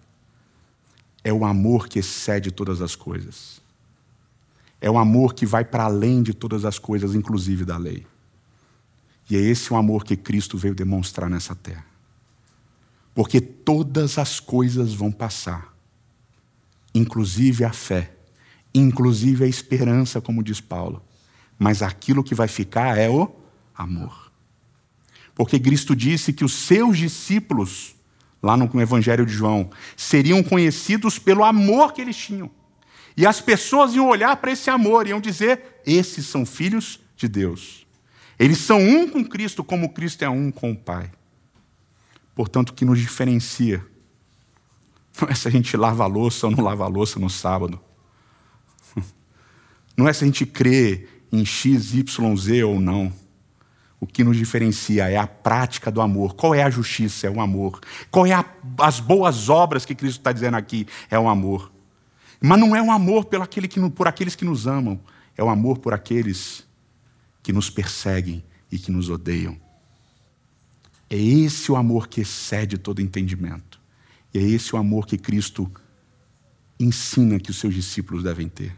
É 1.24 1.32
o 1.32 1.44
amor 1.44 1.88
que 1.88 1.98
excede 2.00 2.50
todas 2.50 2.82
as 2.82 2.96
coisas. 2.96 3.60
É 4.80 4.90
o 4.90 4.98
amor 4.98 5.34
que 5.34 5.46
vai 5.46 5.64
para 5.64 5.84
além 5.84 6.22
de 6.22 6.34
todas 6.34 6.64
as 6.64 6.78
coisas, 6.78 7.14
inclusive 7.14 7.64
da 7.64 7.76
lei. 7.76 8.04
E 9.30 9.36
é 9.36 9.40
esse 9.40 9.72
o 9.72 9.76
amor 9.76 10.04
que 10.04 10.16
Cristo 10.16 10.58
veio 10.58 10.74
demonstrar 10.74 11.30
nessa 11.30 11.54
terra. 11.54 11.91
Porque 13.14 13.40
todas 13.40 14.18
as 14.18 14.40
coisas 14.40 14.94
vão 14.94 15.12
passar, 15.12 15.74
inclusive 16.94 17.64
a 17.64 17.72
fé 17.72 18.12
inclusive 18.74 19.44
a 19.44 19.48
esperança, 19.48 20.20
como 20.20 20.42
diz 20.42 20.60
Paulo. 20.60 21.02
Mas 21.58 21.82
aquilo 21.82 22.24
que 22.24 22.34
vai 22.34 22.48
ficar 22.48 22.98
é 22.98 23.08
o 23.08 23.30
amor. 23.74 24.32
Porque 25.34 25.58
Cristo 25.58 25.94
disse 25.94 26.32
que 26.32 26.44
os 26.44 26.52
seus 26.52 26.98
discípulos, 26.98 27.94
lá 28.42 28.56
no 28.56 28.80
Evangelho 28.80 29.24
de 29.24 29.32
João, 29.32 29.70
seriam 29.96 30.42
conhecidos 30.42 31.18
pelo 31.18 31.44
amor 31.44 31.92
que 31.92 32.00
eles 32.00 32.16
tinham. 32.16 32.50
E 33.16 33.26
as 33.26 33.40
pessoas 33.40 33.94
iam 33.94 34.08
olhar 34.08 34.36
para 34.36 34.52
esse 34.52 34.70
amor 34.70 35.06
e 35.06 35.10
iam 35.10 35.20
dizer: 35.20 35.80
esses 35.86 36.26
são 36.26 36.44
filhos 36.46 36.98
de 37.16 37.28
Deus. 37.28 37.86
Eles 38.38 38.58
são 38.58 38.80
um 38.80 39.08
com 39.08 39.24
Cristo, 39.24 39.62
como 39.62 39.90
Cristo 39.90 40.22
é 40.22 40.28
um 40.28 40.50
com 40.50 40.72
o 40.72 40.76
Pai. 40.76 41.10
Portanto, 42.34 42.70
o 42.70 42.72
que 42.72 42.84
nos 42.84 42.98
diferencia 42.98 43.84
não 45.20 45.28
é 45.28 45.34
se 45.34 45.46
a 45.46 45.50
gente 45.50 45.76
lava 45.76 46.04
a 46.04 46.06
louça 46.06 46.46
ou 46.46 46.52
não 46.52 46.64
lava 46.64 46.84
a 46.84 46.88
louça 46.88 47.18
no 47.18 47.28
sábado. 47.28 47.78
Não 49.96 50.08
é 50.08 50.12
se 50.12 50.24
a 50.24 50.26
gente 50.26 50.46
crê 50.46 51.06
em 51.30 51.44
X, 51.44 51.92
Y, 51.94 52.36
Z 52.36 52.64
ou 52.64 52.80
não. 52.80 53.12
O 54.00 54.06
que 54.06 54.24
nos 54.24 54.36
diferencia 54.36 55.08
é 55.08 55.16
a 55.16 55.26
prática 55.26 55.90
do 55.90 56.00
amor. 56.00 56.34
Qual 56.34 56.54
é 56.54 56.62
a 56.62 56.70
justiça? 56.70 57.26
É 57.26 57.30
o 57.30 57.40
amor. 57.40 57.78
Qual 58.10 58.26
é 58.26 58.32
a, 58.32 58.44
as 58.78 59.00
boas 59.00 59.48
obras 59.48 59.84
que 59.84 59.94
Cristo 59.94 60.18
está 60.18 60.32
dizendo 60.32 60.56
aqui? 60.56 60.86
É 61.10 61.18
o 61.18 61.28
amor. 61.28 61.70
Mas 62.40 62.58
não 62.58 62.74
é 62.74 62.82
um 62.82 62.90
amor 62.90 63.26
por, 63.26 63.40
aquele 63.40 63.68
que, 63.68 63.90
por 63.90 64.08
aqueles 64.08 64.34
que 64.34 64.44
nos 64.44 64.66
amam. 64.66 64.98
É 65.36 65.42
o 65.42 65.46
um 65.46 65.50
amor 65.50 65.78
por 65.78 65.94
aqueles 65.94 66.66
que 67.42 67.52
nos 67.52 67.70
perseguem 67.70 68.42
e 68.70 68.78
que 68.78 68.90
nos 68.90 69.08
odeiam. 69.08 69.56
É 71.12 71.16
esse 71.16 71.70
o 71.70 71.76
amor 71.76 72.08
que 72.08 72.22
excede 72.22 72.78
todo 72.78 73.02
entendimento. 73.02 73.78
E 74.32 74.38
é 74.38 74.40
esse 74.40 74.74
o 74.74 74.78
amor 74.78 75.06
que 75.06 75.18
Cristo 75.18 75.70
ensina 76.80 77.38
que 77.38 77.50
os 77.50 77.58
seus 77.58 77.74
discípulos 77.74 78.22
devem 78.22 78.48
ter 78.48 78.74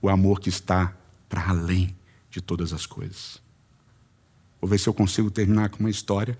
o 0.00 0.08
amor 0.08 0.40
que 0.40 0.48
está 0.48 0.96
para 1.28 1.50
além 1.50 1.94
de 2.30 2.40
todas 2.40 2.72
as 2.72 2.86
coisas. 2.86 3.42
Vou 4.58 4.70
ver 4.70 4.78
se 4.78 4.88
eu 4.88 4.94
consigo 4.94 5.30
terminar 5.30 5.68
com 5.68 5.80
uma 5.80 5.90
história. 5.90 6.36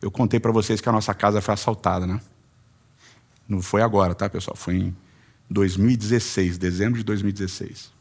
Eu 0.00 0.12
contei 0.12 0.38
para 0.38 0.52
vocês 0.52 0.80
que 0.80 0.88
a 0.88 0.92
nossa 0.92 1.12
casa 1.12 1.40
foi 1.40 1.52
assaltada, 1.52 2.06
né? 2.06 2.20
Não 3.48 3.60
foi 3.60 3.82
agora, 3.82 4.14
tá, 4.14 4.30
pessoal? 4.30 4.56
Foi 4.56 4.76
em 4.76 4.96
2016, 5.50 6.56
dezembro 6.56 6.98
de 6.98 7.04
2016. 7.04 7.92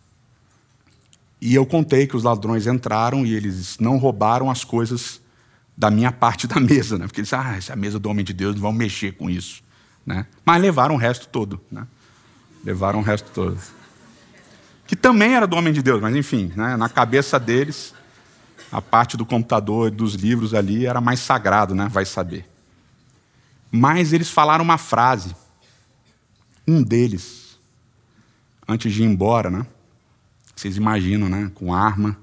E 1.41 1.55
eu 1.55 1.65
contei 1.65 2.05
que 2.05 2.15
os 2.15 2.21
ladrões 2.21 2.67
entraram 2.67 3.25
e 3.25 3.33
eles 3.33 3.79
não 3.79 3.97
roubaram 3.97 4.51
as 4.51 4.63
coisas 4.63 5.19
da 5.79 5.89
minha 5.89 6.11
parte 6.11 6.45
da 6.45 6.59
mesa, 6.61 6.99
né? 6.99 7.07
Porque 7.07 7.21
eles, 7.21 7.33
ah, 7.33 7.55
essa 7.57 7.71
é 7.71 7.73
a 7.73 7.75
mesa 7.75 7.97
do 7.97 8.07
homem 8.07 8.23
de 8.23 8.33
Deus, 8.33 8.53
não 8.53 8.61
vão 8.61 8.71
mexer 8.71 9.13
com 9.13 9.31
isso, 9.31 9.63
né? 10.05 10.27
Mas 10.45 10.61
levaram 10.61 10.93
o 10.93 10.97
resto 10.99 11.27
todo, 11.27 11.59
né? 11.71 11.87
Levaram 12.63 12.99
o 12.99 13.01
resto 13.01 13.31
todo 13.31 13.57
que 14.89 14.95
também 14.95 15.35
era 15.35 15.45
do 15.45 15.55
homem 15.55 15.71
de 15.71 15.83
Deus, 15.83 16.01
mas 16.01 16.15
enfim, 16.15 16.51
né, 16.55 16.75
na 16.75 16.89
cabeça 16.89 17.39
deles, 17.39 17.93
a 18.71 18.81
parte 18.81 19.15
do 19.15 19.23
computador 19.23 19.89
e 19.89 19.91
dos 19.91 20.15
livros 20.15 20.55
ali 20.55 20.87
era 20.87 20.99
mais 20.99 21.19
sagrado, 21.19 21.75
né, 21.75 21.87
vai 21.87 22.05
saber. 22.07 22.49
Mas 23.71 24.13
eles 24.13 24.31
falaram 24.31 24.63
uma 24.63 24.79
frase, 24.79 25.35
um 26.67 26.81
deles, 26.81 27.59
antes 28.67 28.91
de 28.91 29.03
ir 29.03 29.05
embora, 29.05 29.51
né? 29.51 29.63
Vocês 30.55 30.75
imaginam, 30.75 31.29
né? 31.29 31.51
Com 31.53 31.71
arma, 31.71 32.17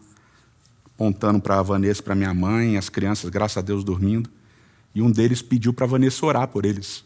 apontando 0.97 1.39
para 1.39 1.59
a 1.59 1.63
Vanessa, 1.63 2.03
para 2.03 2.15
minha 2.15 2.35
mãe, 2.35 2.77
as 2.77 2.89
crianças, 2.89 3.31
graças 3.31 3.59
a 3.59 3.61
Deus, 3.61 3.85
dormindo. 3.85 4.29
E 4.95 5.01
um 5.01 5.11
deles 5.11 5.43
pediu 5.43 5.73
para 5.73 5.85
a 5.85 5.89
Vanessa 5.89 6.25
orar 6.27 6.49
por 6.49 6.65
eles. 6.65 7.05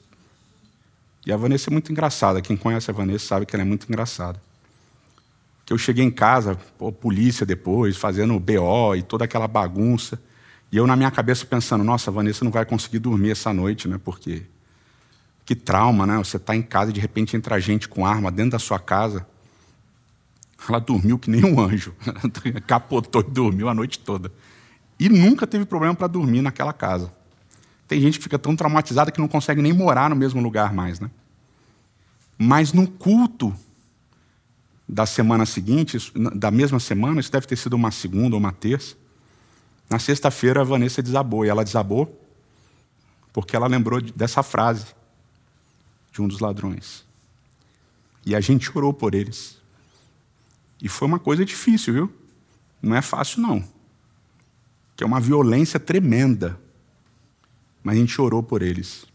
E 1.26 1.32
a 1.32 1.36
Vanessa 1.36 1.68
é 1.68 1.72
muito 1.72 1.92
engraçada. 1.92 2.40
Quem 2.40 2.56
conhece 2.56 2.90
a 2.90 2.94
Vanessa 2.94 3.26
sabe 3.26 3.44
que 3.44 3.54
ela 3.54 3.62
é 3.62 3.66
muito 3.66 3.86
engraçada 3.88 4.40
que 5.70 5.72
eu 5.72 5.78
cheguei 5.78 6.04
em 6.04 6.10
casa, 6.10 6.58
pô, 6.76 6.90
polícia 6.90 7.46
depois, 7.46 7.96
fazendo 7.96 8.40
BO 8.40 8.96
e 8.96 9.02
toda 9.02 9.24
aquela 9.24 9.46
bagunça. 9.46 10.20
E 10.72 10.76
eu 10.76 10.84
na 10.84 10.96
minha 10.96 11.12
cabeça 11.12 11.46
pensando, 11.46 11.84
nossa, 11.84 12.10
a 12.10 12.12
Vanessa 12.12 12.44
não 12.44 12.50
vai 12.50 12.64
conseguir 12.64 12.98
dormir 12.98 13.30
essa 13.30 13.52
noite, 13.52 13.86
né? 13.86 13.96
Porque 13.96 14.42
que 15.44 15.54
trauma, 15.54 16.08
né? 16.08 16.18
Você 16.18 16.38
está 16.38 16.56
em 16.56 16.62
casa 16.62 16.90
e 16.90 16.92
de 16.92 16.98
repente 16.98 17.36
entra 17.36 17.60
gente 17.60 17.88
com 17.88 18.04
arma 18.04 18.32
dentro 18.32 18.50
da 18.50 18.58
sua 18.58 18.80
casa. 18.80 19.24
Ela 20.68 20.78
dormiu 20.78 21.18
que 21.18 21.30
nem 21.30 21.44
um 21.44 21.60
anjo. 21.60 21.94
Capotou 22.66 23.22
e 23.22 23.30
dormiu 23.30 23.68
a 23.68 23.74
noite 23.74 23.98
toda. 23.98 24.32
E 24.98 25.08
nunca 25.08 25.46
teve 25.46 25.64
problema 25.64 25.94
para 25.94 26.06
dormir 26.06 26.42
naquela 26.42 26.72
casa. 26.72 27.12
Tem 27.88 28.00
gente 28.00 28.18
que 28.18 28.24
fica 28.24 28.38
tão 28.38 28.54
traumatizada 28.54 29.10
que 29.10 29.20
não 29.20 29.26
consegue 29.26 29.62
nem 29.62 29.72
morar 29.72 30.10
no 30.10 30.16
mesmo 30.16 30.40
lugar 30.40 30.72
mais, 30.72 31.00
né? 31.00 31.10
Mas 32.38 32.72
no 32.72 32.86
culto, 32.86 33.54
da 34.88 35.06
semana 35.06 35.46
seguinte, 35.46 35.98
da 36.34 36.50
mesma 36.50 36.80
semana, 36.80 37.20
isso 37.20 37.30
deve 37.30 37.46
ter 37.46 37.56
sido 37.56 37.74
uma 37.74 37.90
segunda 37.90 38.34
ou 38.34 38.40
uma 38.40 38.52
terça. 38.52 38.96
Na 39.88 39.98
sexta-feira, 39.98 40.60
a 40.60 40.64
Vanessa 40.64 41.02
desabou. 41.02 41.44
E 41.44 41.48
ela 41.48 41.64
desabou 41.64 42.20
porque 43.32 43.54
ela 43.54 43.66
lembrou 43.66 44.00
dessa 44.00 44.42
frase 44.42 44.86
de 46.12 46.20
um 46.20 46.28
dos 46.28 46.40
ladrões. 46.40 47.04
E 48.26 48.34
a 48.34 48.40
gente 48.40 48.70
orou 48.76 48.92
por 48.92 49.14
eles. 49.14 49.59
E 50.82 50.88
foi 50.88 51.06
uma 51.06 51.18
coisa 51.18 51.44
difícil, 51.44 51.92
viu? 51.92 52.12
Não 52.82 52.96
é 52.96 53.02
fácil, 53.02 53.42
não. 53.42 53.62
Que 54.96 55.04
é 55.04 55.06
uma 55.06 55.20
violência 55.20 55.78
tremenda. 55.78 56.58
Mas 57.82 57.96
a 57.96 58.00
gente 58.00 58.20
orou 58.20 58.42
por 58.42 58.62
eles. 58.62 59.06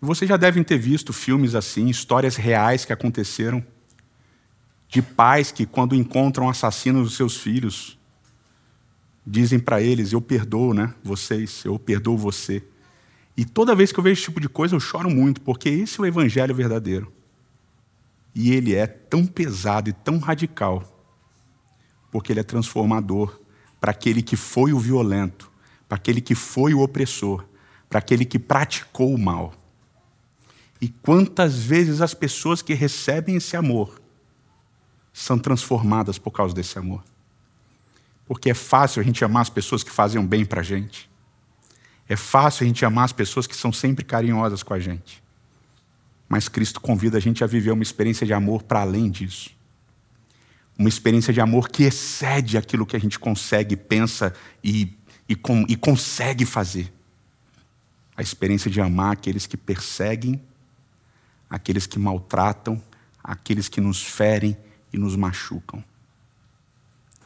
Vocês 0.00 0.28
já 0.28 0.36
devem 0.36 0.62
ter 0.62 0.78
visto 0.78 1.12
filmes 1.12 1.54
assim, 1.54 1.88
histórias 1.88 2.36
reais 2.36 2.84
que 2.84 2.92
aconteceram 2.92 3.64
de 4.88 5.02
pais 5.02 5.50
que, 5.50 5.66
quando 5.66 5.94
encontram 5.94 6.48
assassinos 6.48 7.04
dos 7.08 7.16
seus 7.16 7.36
filhos, 7.36 7.98
dizem 9.26 9.58
para 9.58 9.80
eles: 9.80 10.12
Eu 10.12 10.20
perdoo 10.20 10.74
né, 10.74 10.94
vocês, 11.02 11.64
eu 11.64 11.78
perdoo 11.78 12.16
você. 12.16 12.62
E 13.36 13.44
toda 13.44 13.74
vez 13.74 13.90
que 13.90 13.98
eu 13.98 14.04
vejo 14.04 14.20
esse 14.20 14.24
tipo 14.24 14.40
de 14.40 14.48
coisa, 14.48 14.76
eu 14.76 14.80
choro 14.80 15.10
muito, 15.10 15.40
porque 15.40 15.68
esse 15.68 15.98
é 15.98 16.02
o 16.02 16.06
evangelho 16.06 16.54
verdadeiro. 16.54 17.12
E 18.34 18.52
ele 18.52 18.74
é 18.74 18.86
tão 18.86 19.26
pesado 19.26 19.88
e 19.88 19.92
tão 19.92 20.18
radical, 20.18 20.82
porque 22.10 22.32
ele 22.32 22.40
é 22.40 22.44
transformador 22.44 23.40
para 23.80 23.92
aquele 23.92 24.22
que 24.22 24.36
foi 24.36 24.72
o 24.72 24.78
violento, 24.78 25.50
para 25.88 25.96
aquele 25.96 26.20
que 26.20 26.34
foi 26.34 26.74
o 26.74 26.80
opressor, 26.80 27.44
para 27.88 27.98
aquele 27.98 28.24
que 28.24 28.38
praticou 28.38 29.14
o 29.14 29.18
mal. 29.18 29.54
E 30.80 30.88
quantas 30.88 31.56
vezes 31.56 32.00
as 32.00 32.12
pessoas 32.12 32.60
que 32.60 32.74
recebem 32.74 33.36
esse 33.36 33.56
amor 33.56 34.00
são 35.14 35.38
transformadas 35.38 36.18
por 36.18 36.32
causa 36.32 36.54
desse 36.54 36.78
amor. 36.78 37.02
Porque 38.26 38.50
é 38.50 38.54
fácil 38.54 39.00
a 39.00 39.04
gente 39.04 39.24
amar 39.24 39.42
as 39.42 39.50
pessoas 39.50 39.82
que 39.82 39.90
fazem 39.90 40.24
bem 40.26 40.44
para 40.44 40.60
a 40.60 40.64
gente. 40.64 41.08
É 42.08 42.16
fácil 42.16 42.64
a 42.64 42.66
gente 42.66 42.84
amar 42.84 43.06
as 43.06 43.12
pessoas 43.12 43.46
que 43.46 43.56
são 43.56 43.72
sempre 43.72 44.04
carinhosas 44.04 44.62
com 44.62 44.74
a 44.74 44.78
gente. 44.78 45.23
Mas 46.34 46.48
Cristo 46.48 46.80
convida 46.80 47.16
a 47.16 47.20
gente 47.20 47.44
a 47.44 47.46
viver 47.46 47.70
uma 47.70 47.84
experiência 47.84 48.26
de 48.26 48.32
amor 48.32 48.64
para 48.64 48.80
além 48.80 49.08
disso. 49.08 49.50
Uma 50.76 50.88
experiência 50.88 51.32
de 51.32 51.40
amor 51.40 51.68
que 51.68 51.84
excede 51.84 52.58
aquilo 52.58 52.84
que 52.84 52.96
a 52.96 52.98
gente 52.98 53.20
consegue, 53.20 53.76
pensa 53.76 54.34
e, 54.60 54.98
e, 55.28 55.36
com, 55.36 55.64
e 55.68 55.76
consegue 55.76 56.44
fazer. 56.44 56.92
A 58.16 58.20
experiência 58.20 58.68
de 58.68 58.80
amar 58.80 59.12
aqueles 59.12 59.46
que 59.46 59.56
perseguem, 59.56 60.42
aqueles 61.48 61.86
que 61.86 62.00
maltratam, 62.00 62.82
aqueles 63.22 63.68
que 63.68 63.80
nos 63.80 64.02
ferem 64.02 64.56
e 64.92 64.98
nos 64.98 65.14
machucam. 65.14 65.84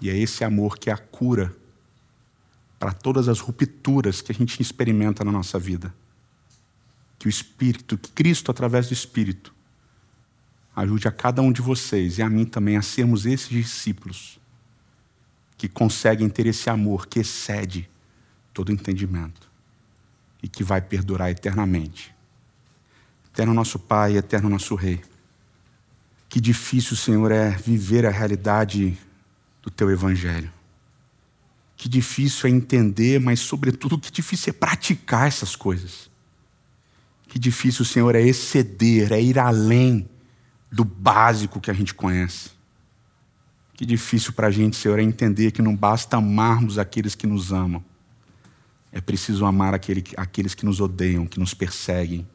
E 0.03 0.11
é 0.11 0.19
esse 0.19 0.45
amor 0.45 0.79
que 0.79 0.91
é 0.91 0.93
a 0.93 0.99
cura 0.99 1.57
para 2.79 2.93
todas 2.93 3.27
as 3.27 3.41
rupturas 3.41 4.21
que 4.21 4.33
a 4.33 4.35
gente 4.35 4.61
experimenta 4.61 5.25
na 5.25 5.33
nossa 5.33 5.59
vida. 5.59 5.95
Que 7.19 7.27
o 7.27 7.29
Espírito, 7.29 7.99
que 7.99 8.11
Cristo, 8.13 8.51
através 8.51 8.87
do 8.87 8.93
Espírito, 8.93 9.55
ajude 10.75 11.09
a 11.09 11.13
cada 11.13 11.43
um 11.43 11.51
de 11.51 11.61
vocês 11.61 12.19
e 12.19 12.23
a 12.23 12.31
mim 12.31 12.45
também 12.45 12.77
a 12.77 12.83
sermos 12.83 13.27
esses 13.27 13.49
discípulos 13.49 14.39
que 15.57 15.69
conseguem 15.69 16.29
ter 16.29 16.47
esse 16.47 16.71
amor 16.71 17.09
que 17.09 17.19
excede 17.19 17.91
todo 18.55 18.71
entendimento 18.71 19.51
e 20.41 20.49
que 20.49 20.63
vai 20.63 20.81
perdurar 20.81 21.31
eternamente. 21.31 22.15
Eterno 23.27 23.53
nosso 23.53 23.79
Pai, 23.79 24.17
eterno 24.17 24.49
nosso 24.49 24.75
Rei. 24.77 25.01
Que 26.29 26.41
difícil, 26.41 26.97
Senhor, 26.97 27.33
é 27.33 27.51
viver 27.51 28.07
a 28.07 28.11
realidade 28.11 28.97
do 29.63 29.71
Teu 29.71 29.91
Evangelho. 29.91 30.53
Que 31.77 31.89
difícil 31.89 32.49
é 32.49 32.53
entender, 32.53 33.21
mas, 33.21 33.41
sobretudo, 33.41 33.99
que 33.99 34.11
difícil 34.11 34.51
é 34.51 34.53
praticar 34.53 35.27
essas 35.27 35.57
coisas. 35.57 36.08
Que 37.29 37.39
difícil, 37.39 37.85
Senhor, 37.85 38.15
é 38.15 38.23
exceder, 38.23 39.13
é 39.13 39.21
ir 39.21 39.39
além 39.39 40.09
do 40.73 40.85
básico 40.85 41.61
que 41.61 41.71
a 41.71 41.75
gente 41.75 41.95
conhece. 41.95 42.51
Que 43.75 43.87
difícil 43.87 44.33
para 44.33 44.49
a 44.49 44.51
gente, 44.51 44.77
Senhor, 44.77 44.99
é 44.99 45.03
entender 45.03 45.53
que 45.53 45.63
não 45.63 45.77
basta 45.77 46.17
amarmos 46.17 46.79
aqueles 46.79 47.15
que 47.15 47.27
nos 47.27 47.53
amam. 47.53 47.85
É 48.91 49.01
preciso 49.01 49.45
amar 49.45 49.75
aquele, 49.75 50.03
aqueles 50.17 50.55
que 50.55 50.65
nos 50.65 50.81
odeiam, 50.81 51.27
que 51.27 51.39
nos 51.39 51.55
perseguem, 51.55 52.27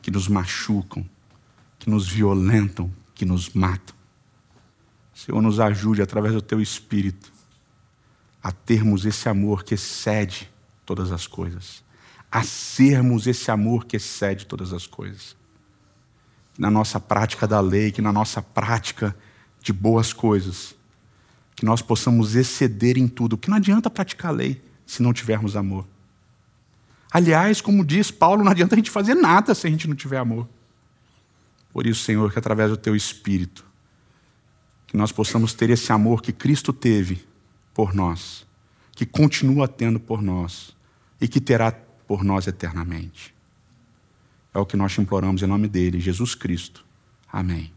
que 0.00 0.10
nos 0.10 0.28
machucam, 0.28 1.04
que 1.78 1.90
nos 1.90 2.06
violentam, 2.06 2.90
que 3.14 3.24
nos 3.24 3.50
matam. 3.50 3.96
Senhor, 5.14 5.40
nos 5.42 5.58
ajude 5.58 6.02
através 6.02 6.34
do 6.34 6.42
Teu 6.42 6.60
Espírito 6.60 7.32
a 8.42 8.52
termos 8.52 9.04
esse 9.04 9.28
amor 9.28 9.64
que 9.64 9.74
excede 9.74 10.50
todas 10.86 11.12
as 11.12 11.26
coisas, 11.26 11.82
a 12.30 12.42
sermos 12.42 13.26
esse 13.26 13.50
amor 13.50 13.86
que 13.86 13.96
excede 13.96 14.46
todas 14.46 14.72
as 14.72 14.86
coisas 14.86 15.36
na 16.60 16.70
nossa 16.70 17.00
prática 17.00 17.46
da 17.46 17.58
lei, 17.58 17.90
que 17.90 18.02
na 18.02 18.12
nossa 18.12 18.42
prática 18.42 19.16
de 19.62 19.72
boas 19.72 20.12
coisas, 20.12 20.74
que 21.56 21.64
nós 21.64 21.80
possamos 21.80 22.36
exceder 22.36 22.98
em 22.98 23.08
tudo, 23.08 23.38
que 23.38 23.48
não 23.48 23.56
adianta 23.56 23.88
praticar 23.88 24.30
a 24.30 24.34
lei 24.34 24.62
se 24.84 25.02
não 25.02 25.14
tivermos 25.14 25.56
amor. 25.56 25.86
Aliás, 27.10 27.62
como 27.62 27.82
diz 27.82 28.10
Paulo, 28.10 28.44
não 28.44 28.52
adianta 28.52 28.74
a 28.74 28.78
gente 28.78 28.90
fazer 28.90 29.14
nada 29.14 29.54
se 29.54 29.66
a 29.66 29.70
gente 29.70 29.88
não 29.88 29.96
tiver 29.96 30.18
amor. 30.18 30.46
Por 31.72 31.86
isso, 31.86 32.04
Senhor, 32.04 32.30
que 32.30 32.38
através 32.38 32.68
do 32.70 32.76
teu 32.76 32.94
espírito, 32.94 33.64
que 34.86 34.98
nós 34.98 35.10
possamos 35.10 35.54
ter 35.54 35.70
esse 35.70 35.90
amor 35.90 36.20
que 36.20 36.32
Cristo 36.32 36.74
teve 36.74 37.26
por 37.72 37.94
nós, 37.94 38.46
que 38.92 39.06
continua 39.06 39.66
tendo 39.66 39.98
por 39.98 40.20
nós 40.20 40.76
e 41.18 41.26
que 41.26 41.40
terá 41.40 41.72
por 42.10 42.24
nós 42.24 42.48
eternamente. 42.48 43.32
É 44.52 44.58
o 44.58 44.66
que 44.66 44.76
nós 44.76 44.92
te 44.92 45.00
imploramos 45.00 45.44
em 45.44 45.46
nome 45.46 45.68
dele, 45.68 46.00
Jesus 46.00 46.34
Cristo. 46.34 46.84
Amém. 47.32 47.72